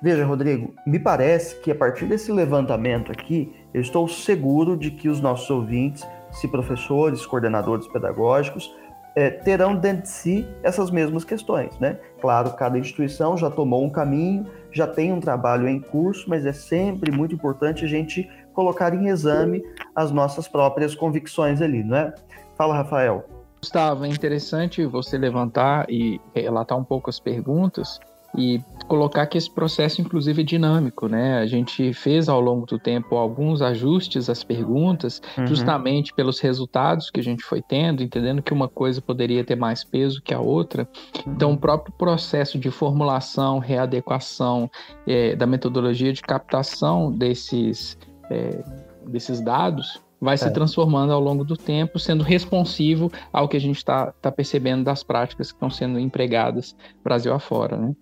[0.00, 5.08] Veja, Rodrigo, me parece que a partir desse levantamento aqui, eu estou seguro de que
[5.08, 8.72] os nossos ouvintes, se professores, coordenadores pedagógicos,
[9.16, 11.98] é, terão dentro de si essas mesmas questões, né?
[12.20, 16.52] Claro, cada instituição já tomou um caminho, já tem um trabalho em curso, mas é
[16.52, 19.64] sempre muito importante a gente colocar em exame
[19.94, 22.14] as nossas próprias convicções ali, não é?
[22.58, 23.24] Fala, Rafael.
[23.60, 28.00] Gustavo, é interessante você levantar e relatar um pouco as perguntas,
[28.36, 31.38] e colocar que esse processo, inclusive, é dinâmico, né?
[31.38, 35.46] A gente fez ao longo do tempo alguns ajustes às perguntas, uhum.
[35.46, 39.82] justamente pelos resultados que a gente foi tendo, entendendo que uma coisa poderia ter mais
[39.82, 40.86] peso que a outra.
[41.26, 41.32] Uhum.
[41.32, 44.70] Então, o próprio processo de formulação, readequação
[45.06, 47.96] é, da metodologia de captação desses,
[48.30, 48.62] é,
[49.06, 50.36] desses dados vai é.
[50.36, 54.84] se transformando ao longo do tempo, sendo responsivo ao que a gente está tá percebendo
[54.84, 57.94] das práticas que estão sendo empregadas Brasil afora, né?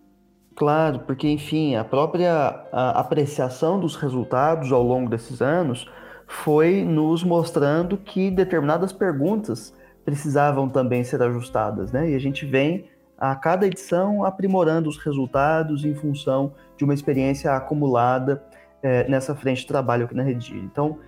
[0.55, 5.87] Claro, porque enfim, a própria a apreciação dos resultados ao longo desses anos
[6.27, 9.75] foi nos mostrando que determinadas perguntas
[10.05, 12.11] precisavam também ser ajustadas, né?
[12.11, 17.53] E a gente vem a cada edição aprimorando os resultados em função de uma experiência
[17.53, 18.43] acumulada
[18.83, 20.57] é, nessa frente de trabalho aqui na Redir.
[20.57, 20.99] Então,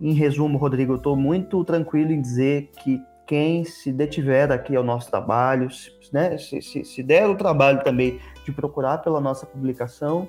[0.00, 4.82] em resumo, Rodrigo, eu estou muito tranquilo em dizer que quem se detiver aqui ao
[4.82, 5.68] nosso trabalho,
[6.12, 10.28] né, se, se, se der o trabalho também de procurar pela nossa publicação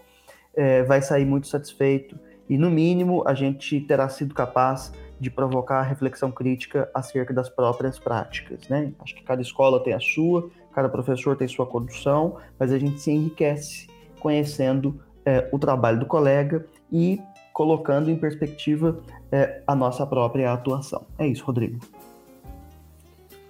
[0.53, 5.81] é, vai sair muito satisfeito e, no mínimo, a gente terá sido capaz de provocar
[5.83, 8.67] reflexão crítica acerca das próprias práticas.
[8.67, 8.91] Né?
[8.99, 12.99] Acho que cada escola tem a sua, cada professor tem sua condução, mas a gente
[12.99, 13.87] se enriquece
[14.19, 17.21] conhecendo é, o trabalho do colega e
[17.59, 21.05] colocando em perspectiva é, a nossa própria atuação.
[21.17, 21.77] É isso, Rodrigo.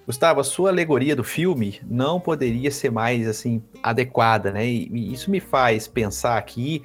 [0.04, 4.66] Gustavo, a sua alegoria do filme não poderia ser mais assim adequada, né?
[4.66, 6.82] E isso me faz pensar aqui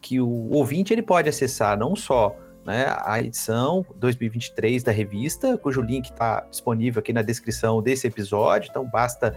[0.00, 5.80] que o ouvinte ele pode acessar não só né, a edição 2023 da revista, cujo
[5.80, 9.34] link está disponível aqui na descrição desse episódio, então basta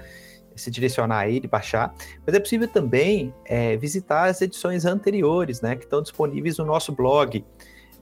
[0.56, 1.94] se direcionar a ele, baixar,
[2.26, 6.92] mas é possível também é, visitar as edições anteriores, né, que estão disponíveis no nosso
[6.92, 7.44] blog.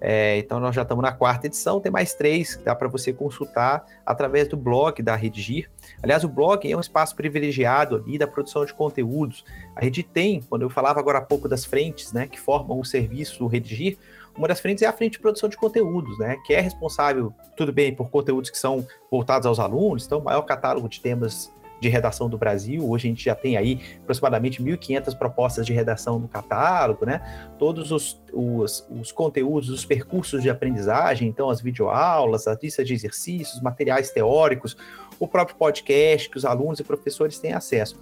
[0.02, 3.12] É, então nós já estamos na quarta edição, tem mais três que dá para você
[3.12, 5.70] consultar através do blog da Redigir.
[6.02, 9.44] Aliás, o blog é um espaço privilegiado ali da produção de conteúdos.
[9.76, 12.86] A Redigir tem, quando eu falava agora há pouco das frentes, né, que formam o
[12.86, 13.98] serviço Redigir,
[14.38, 17.74] uma das frentes é a frente de produção de conteúdos, né, que é responsável, tudo
[17.74, 22.30] bem, por conteúdos que são voltados aos alunos, então maior catálogo de temas de redação
[22.30, 22.88] do Brasil.
[22.90, 27.22] Hoje a gente já tem aí aproximadamente 1.500 propostas de redação no catálogo, né?
[27.58, 32.94] Todos os, os, os, conteúdos, os percursos de aprendizagem, então as videoaulas, as listas de
[32.94, 34.76] exercícios, materiais teóricos,
[35.20, 38.00] o próprio podcast que os alunos e professores têm acesso.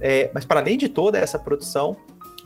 [0.00, 1.96] É, mas para além de toda essa produção,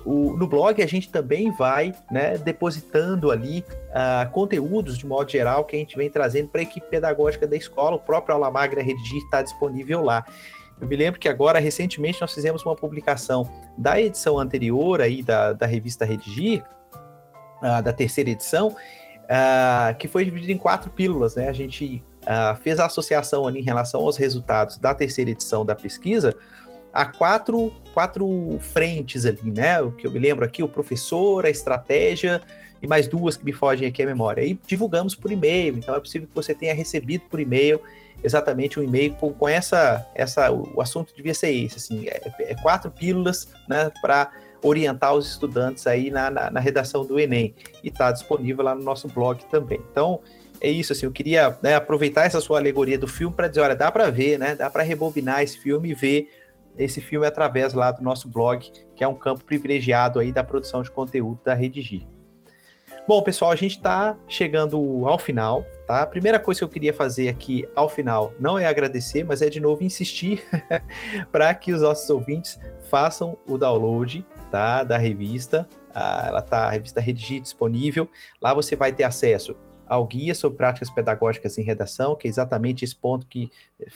[0.04, 5.64] o, no blog a gente também vai né, depositando ali uh, conteúdos de modo geral
[5.64, 7.96] que a gente vem trazendo para a equipe pedagógica da escola.
[7.96, 10.24] O próprio Aula Magra Redigir está disponível lá.
[10.80, 13.48] Eu me lembro que agora, recentemente, nós fizemos uma publicação
[13.78, 16.64] da edição anterior aí da, da revista Redigir,
[17.62, 21.48] uh, da terceira edição, uh, que foi dividida em quatro pílulas, né?
[21.48, 25.74] A gente uh, fez a associação ali em relação aos resultados da terceira edição da
[25.74, 26.34] pesquisa,
[26.94, 29.82] há quatro, quatro frentes ali, né?
[29.82, 32.40] O que eu me lembro aqui, o professor, a estratégia
[32.80, 34.42] e mais duas que me fogem aqui à memória.
[34.42, 37.80] E divulgamos por e-mail, então é possível que você tenha recebido por e-mail
[38.22, 42.54] exatamente um e-mail com, com, essa, essa, o assunto devia ser esse, assim, é, é
[42.54, 44.30] quatro pílulas, né, para
[44.62, 48.82] orientar os estudantes aí na, na, na redação do Enem, e está disponível lá no
[48.82, 49.78] nosso blog também.
[49.90, 50.20] Então,
[50.58, 53.76] é isso, assim, eu queria né, aproveitar essa sua alegoria do filme para dizer, olha,
[53.76, 56.30] dá para ver, né, dá para rebobinar esse filme e ver
[56.78, 60.82] esse filme através lá do nosso blog, que é um campo privilegiado aí da produção
[60.82, 62.06] de conteúdo da Redigir.
[63.06, 66.00] Bom, pessoal, a gente está chegando ao final, tá?
[66.00, 69.50] A primeira coisa que eu queria fazer aqui ao final não é agradecer, mas é
[69.50, 70.42] de novo insistir
[71.30, 72.58] para que os nossos ouvintes
[72.88, 74.82] façam o download, tá?
[74.82, 75.68] Da revista.
[75.94, 78.08] Ah, ela tá, a revista Redigir disponível.
[78.40, 79.54] Lá você vai ter acesso
[79.94, 83.50] ao guia sobre práticas pedagógicas em redação, que é exatamente esse ponto que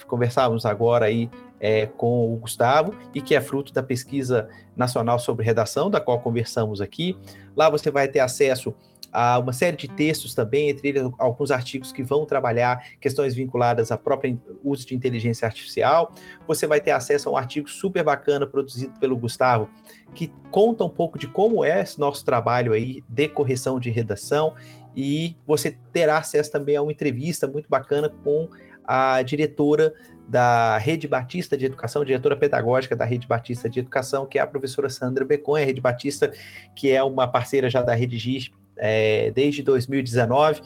[0.07, 1.30] conversávamos agora aí
[1.61, 6.20] é, com o Gustavo e que é fruto da pesquisa nacional sobre redação, da qual
[6.20, 7.16] conversamos aqui.
[7.57, 8.74] Lá você vai ter acesso
[9.12, 13.90] a uma série de textos também, entre eles alguns artigos que vão trabalhar questões vinculadas
[13.90, 16.12] ao próprio uso de inteligência artificial.
[16.46, 19.68] Você vai ter acesso a um artigo super bacana produzido pelo Gustavo,
[20.14, 24.55] que conta um pouco de como é esse nosso trabalho aí de correção de redação,
[24.97, 28.49] e você terá acesso também a uma entrevista muito bacana com
[28.84, 29.93] a diretora
[30.28, 34.47] da Rede Batista de Educação, diretora pedagógica da Rede Batista de Educação, que é a
[34.47, 36.32] professora Sandra Beconha, a Rede Batista,
[36.74, 40.61] que é uma parceira já da Rede GIS é, desde 2019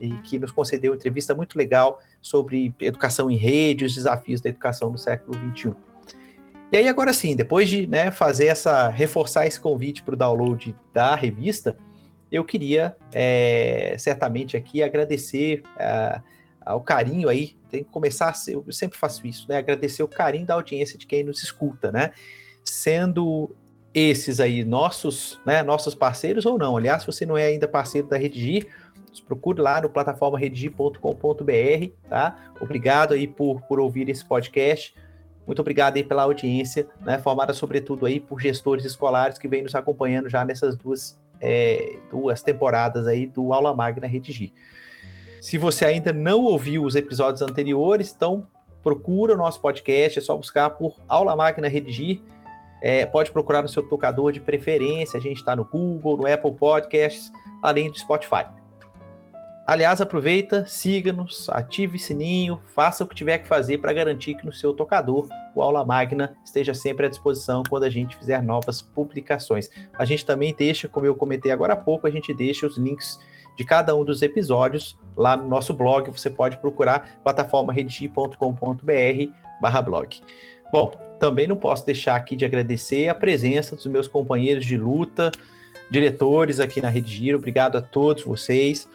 [0.00, 4.50] e que nos concedeu uma entrevista muito legal sobre educação em rede, os desafios da
[4.50, 5.74] educação no século XXI.
[6.70, 10.74] E aí agora sim, depois de né, fazer essa reforçar esse convite para o download
[10.92, 11.76] da revista,
[12.30, 16.22] eu queria é, certamente aqui agradecer uh,
[16.60, 19.58] ao carinho aí, tem que começar, eu sempre faço isso, né?
[19.58, 22.10] Agradecer o carinho da audiência de quem nos escuta, né?
[22.64, 23.54] Sendo
[23.94, 26.76] esses aí nossos, né, nossos parceiros ou não.
[26.76, 28.66] Aliás, se você não é ainda parceiro da Redigir,
[29.26, 31.00] procure lá no plataforma redigir.com.br,
[32.08, 32.52] tá?
[32.60, 34.94] Obrigado aí por, por ouvir esse podcast.
[35.46, 39.74] Muito obrigado aí pela audiência, né, formada sobretudo aí por gestores escolares que vêm nos
[39.74, 44.52] acompanhando já nessas duas, é, duas temporadas aí do Aula Magna Redigir.
[45.40, 48.46] Se você ainda não ouviu os episódios anteriores, então
[48.82, 52.20] procura o nosso podcast, é só buscar por Aula Magna Redigir,
[52.82, 55.18] é, pode procurar no seu tocador de preferência.
[55.18, 57.32] A gente está no Google, no Apple Podcasts,
[57.62, 58.46] além do Spotify.
[59.66, 64.52] Aliás, aproveita, siga-nos, ative sininho, faça o que tiver que fazer para garantir que no
[64.52, 69.68] seu tocador o Aula Magna esteja sempre à disposição quando a gente fizer novas publicações.
[69.98, 73.18] A gente também deixa, como eu comentei agora há pouco, a gente deixa os links
[73.56, 76.12] de cada um dos episódios lá no nosso blog.
[76.12, 80.20] Você pode procurar plataforma redigir.com.br barra blog.
[80.70, 85.32] Bom, também não posso deixar aqui de agradecer a presença dos meus companheiros de luta,
[85.90, 87.38] diretores aqui na Rede Giro.
[87.38, 88.88] Obrigado a todos vocês.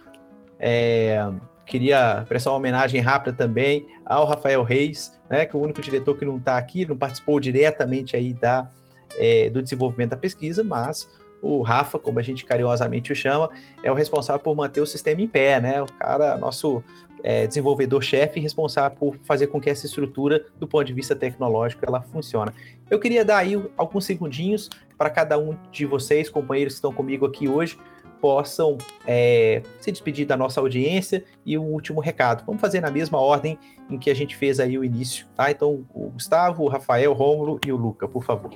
[0.63, 1.27] É,
[1.65, 6.15] queria prestar uma homenagem rápida também ao Rafael Reis, né, que é o único diretor
[6.15, 8.69] que não está aqui, não participou diretamente aí da,
[9.17, 11.09] é, do desenvolvimento da pesquisa, mas
[11.41, 13.49] o Rafa, como a gente carinhosamente o chama,
[13.81, 15.81] é o responsável por manter o sistema em pé, né?
[15.81, 16.83] O cara, nosso
[17.23, 22.01] é, desenvolvedor-chefe, responsável por fazer com que essa estrutura, do ponto de vista tecnológico, ela
[22.01, 22.51] funcione.
[22.89, 27.25] Eu queria dar aí alguns segundinhos para cada um de vocês, companheiros que estão comigo
[27.25, 27.77] aqui hoje,
[28.21, 32.45] possam é, se despedir da nossa audiência e o último recado.
[32.45, 33.57] Vamos fazer na mesma ordem
[33.89, 35.49] em que a gente fez aí o início, tá?
[35.49, 38.51] Então, o Gustavo, o Rafael, o Rômulo e o Luca, por favor.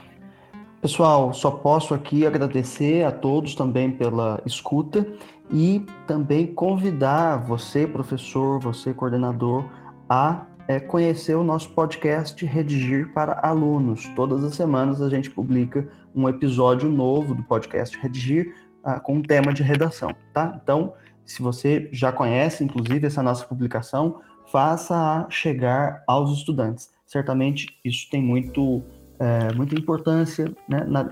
[0.82, 5.06] Pessoal, só posso aqui agradecer a todos também pela escuta
[5.52, 9.66] e também convidar você, professor, você, coordenador,
[10.08, 14.08] a é, conhecer o nosso podcast Redigir para Alunos.
[14.16, 18.56] Todas as semanas a gente publica um episódio novo do podcast Redigir
[18.86, 20.60] ah, com um tema de redação, tá?
[20.64, 20.94] Então,
[21.26, 24.22] se você já conhece, inclusive, essa nossa publicação,
[24.52, 26.92] faça chegar aos estudantes.
[27.06, 28.84] Certamente isso tem muito
[29.20, 31.10] é, muita importância né, na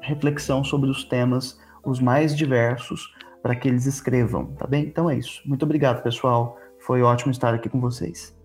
[0.00, 4.84] reflexão sobre os temas os mais diversos para que eles escrevam, tá bem?
[4.84, 5.42] Então é isso.
[5.44, 6.56] Muito obrigado, pessoal.
[6.78, 8.36] Foi ótimo estar aqui com vocês.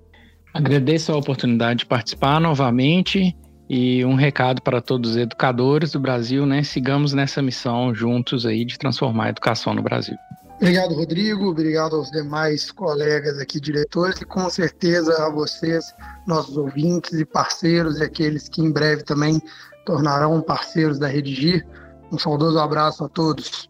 [0.53, 3.36] Agradeço a oportunidade de participar novamente
[3.70, 6.63] e um recado para todos os educadores do Brasil, né?
[6.63, 10.15] Sigamos nessa missão juntos aí de transformar a educação no Brasil.
[10.57, 11.49] Obrigado, Rodrigo.
[11.49, 15.93] Obrigado aos demais colegas aqui, diretores, e com certeza a vocês,
[16.26, 19.39] nossos ouvintes e parceiros, e aqueles que em breve também
[19.86, 21.65] tornarão parceiros da Redigir.
[22.11, 23.70] Um saudoso abraço a todos.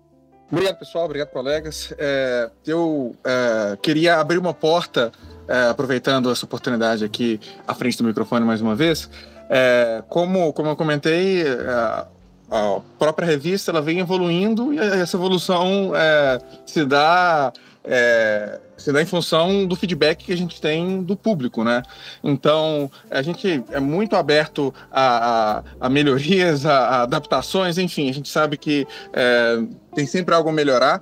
[0.50, 1.06] Obrigado, pessoal.
[1.06, 1.94] Obrigado, colegas.
[1.98, 5.12] É, eu é, queria abrir uma porta,
[5.46, 9.10] é, aproveitando essa oportunidade aqui à frente do microfone mais uma vez.
[9.50, 12.06] É, como, como eu comentei, é,
[12.50, 17.52] a própria revista ela vem evoluindo e essa evolução é, se dá
[17.84, 21.82] é, se dá em função do feedback que a gente tem do público, né?
[22.24, 28.14] Então a gente é muito aberto a, a, a melhorias, a, a, adaptações, enfim, a
[28.14, 29.60] gente sabe que é,
[29.96, 31.00] tem sempre algo a melhorar.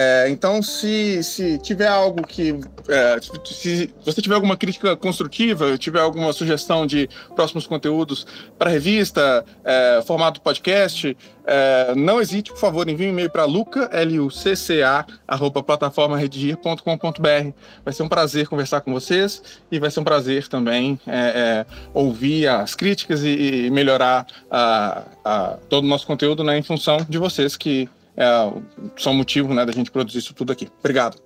[0.00, 2.54] É, então, se, se tiver algo que.
[2.88, 8.24] É, se você tiver alguma crítica construtiva, tiver alguma sugestão de próximos conteúdos
[8.56, 13.90] para revista, é, formato podcast, é, não hesite, por favor, envie um e-mail para luca,
[13.92, 17.52] L-U-C-C-A, arroba plataformaredigir.com.br.
[17.84, 21.66] Vai ser um prazer conversar com vocês e vai ser um prazer também é, é,
[21.92, 26.98] ouvir as críticas e, e melhorar a, a, todo o nosso conteúdo né, em função
[27.08, 27.88] de vocês que
[28.18, 28.52] é
[28.96, 30.68] só motivo né, da gente produzir isso tudo aqui.
[30.80, 31.16] Obrigado.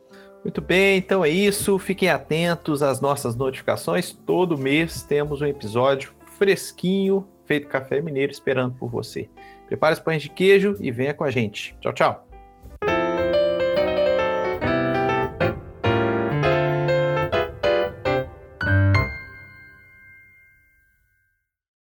[0.44, 1.78] Muito bem, então é isso.
[1.78, 4.12] Fiquem atentos às nossas notificações.
[4.12, 9.30] Todo mês temos um episódio fresquinho, feito café mineiro, esperando por você.
[9.66, 11.74] Prepare os pães de queijo e venha com a gente.
[11.80, 12.31] Tchau, tchau.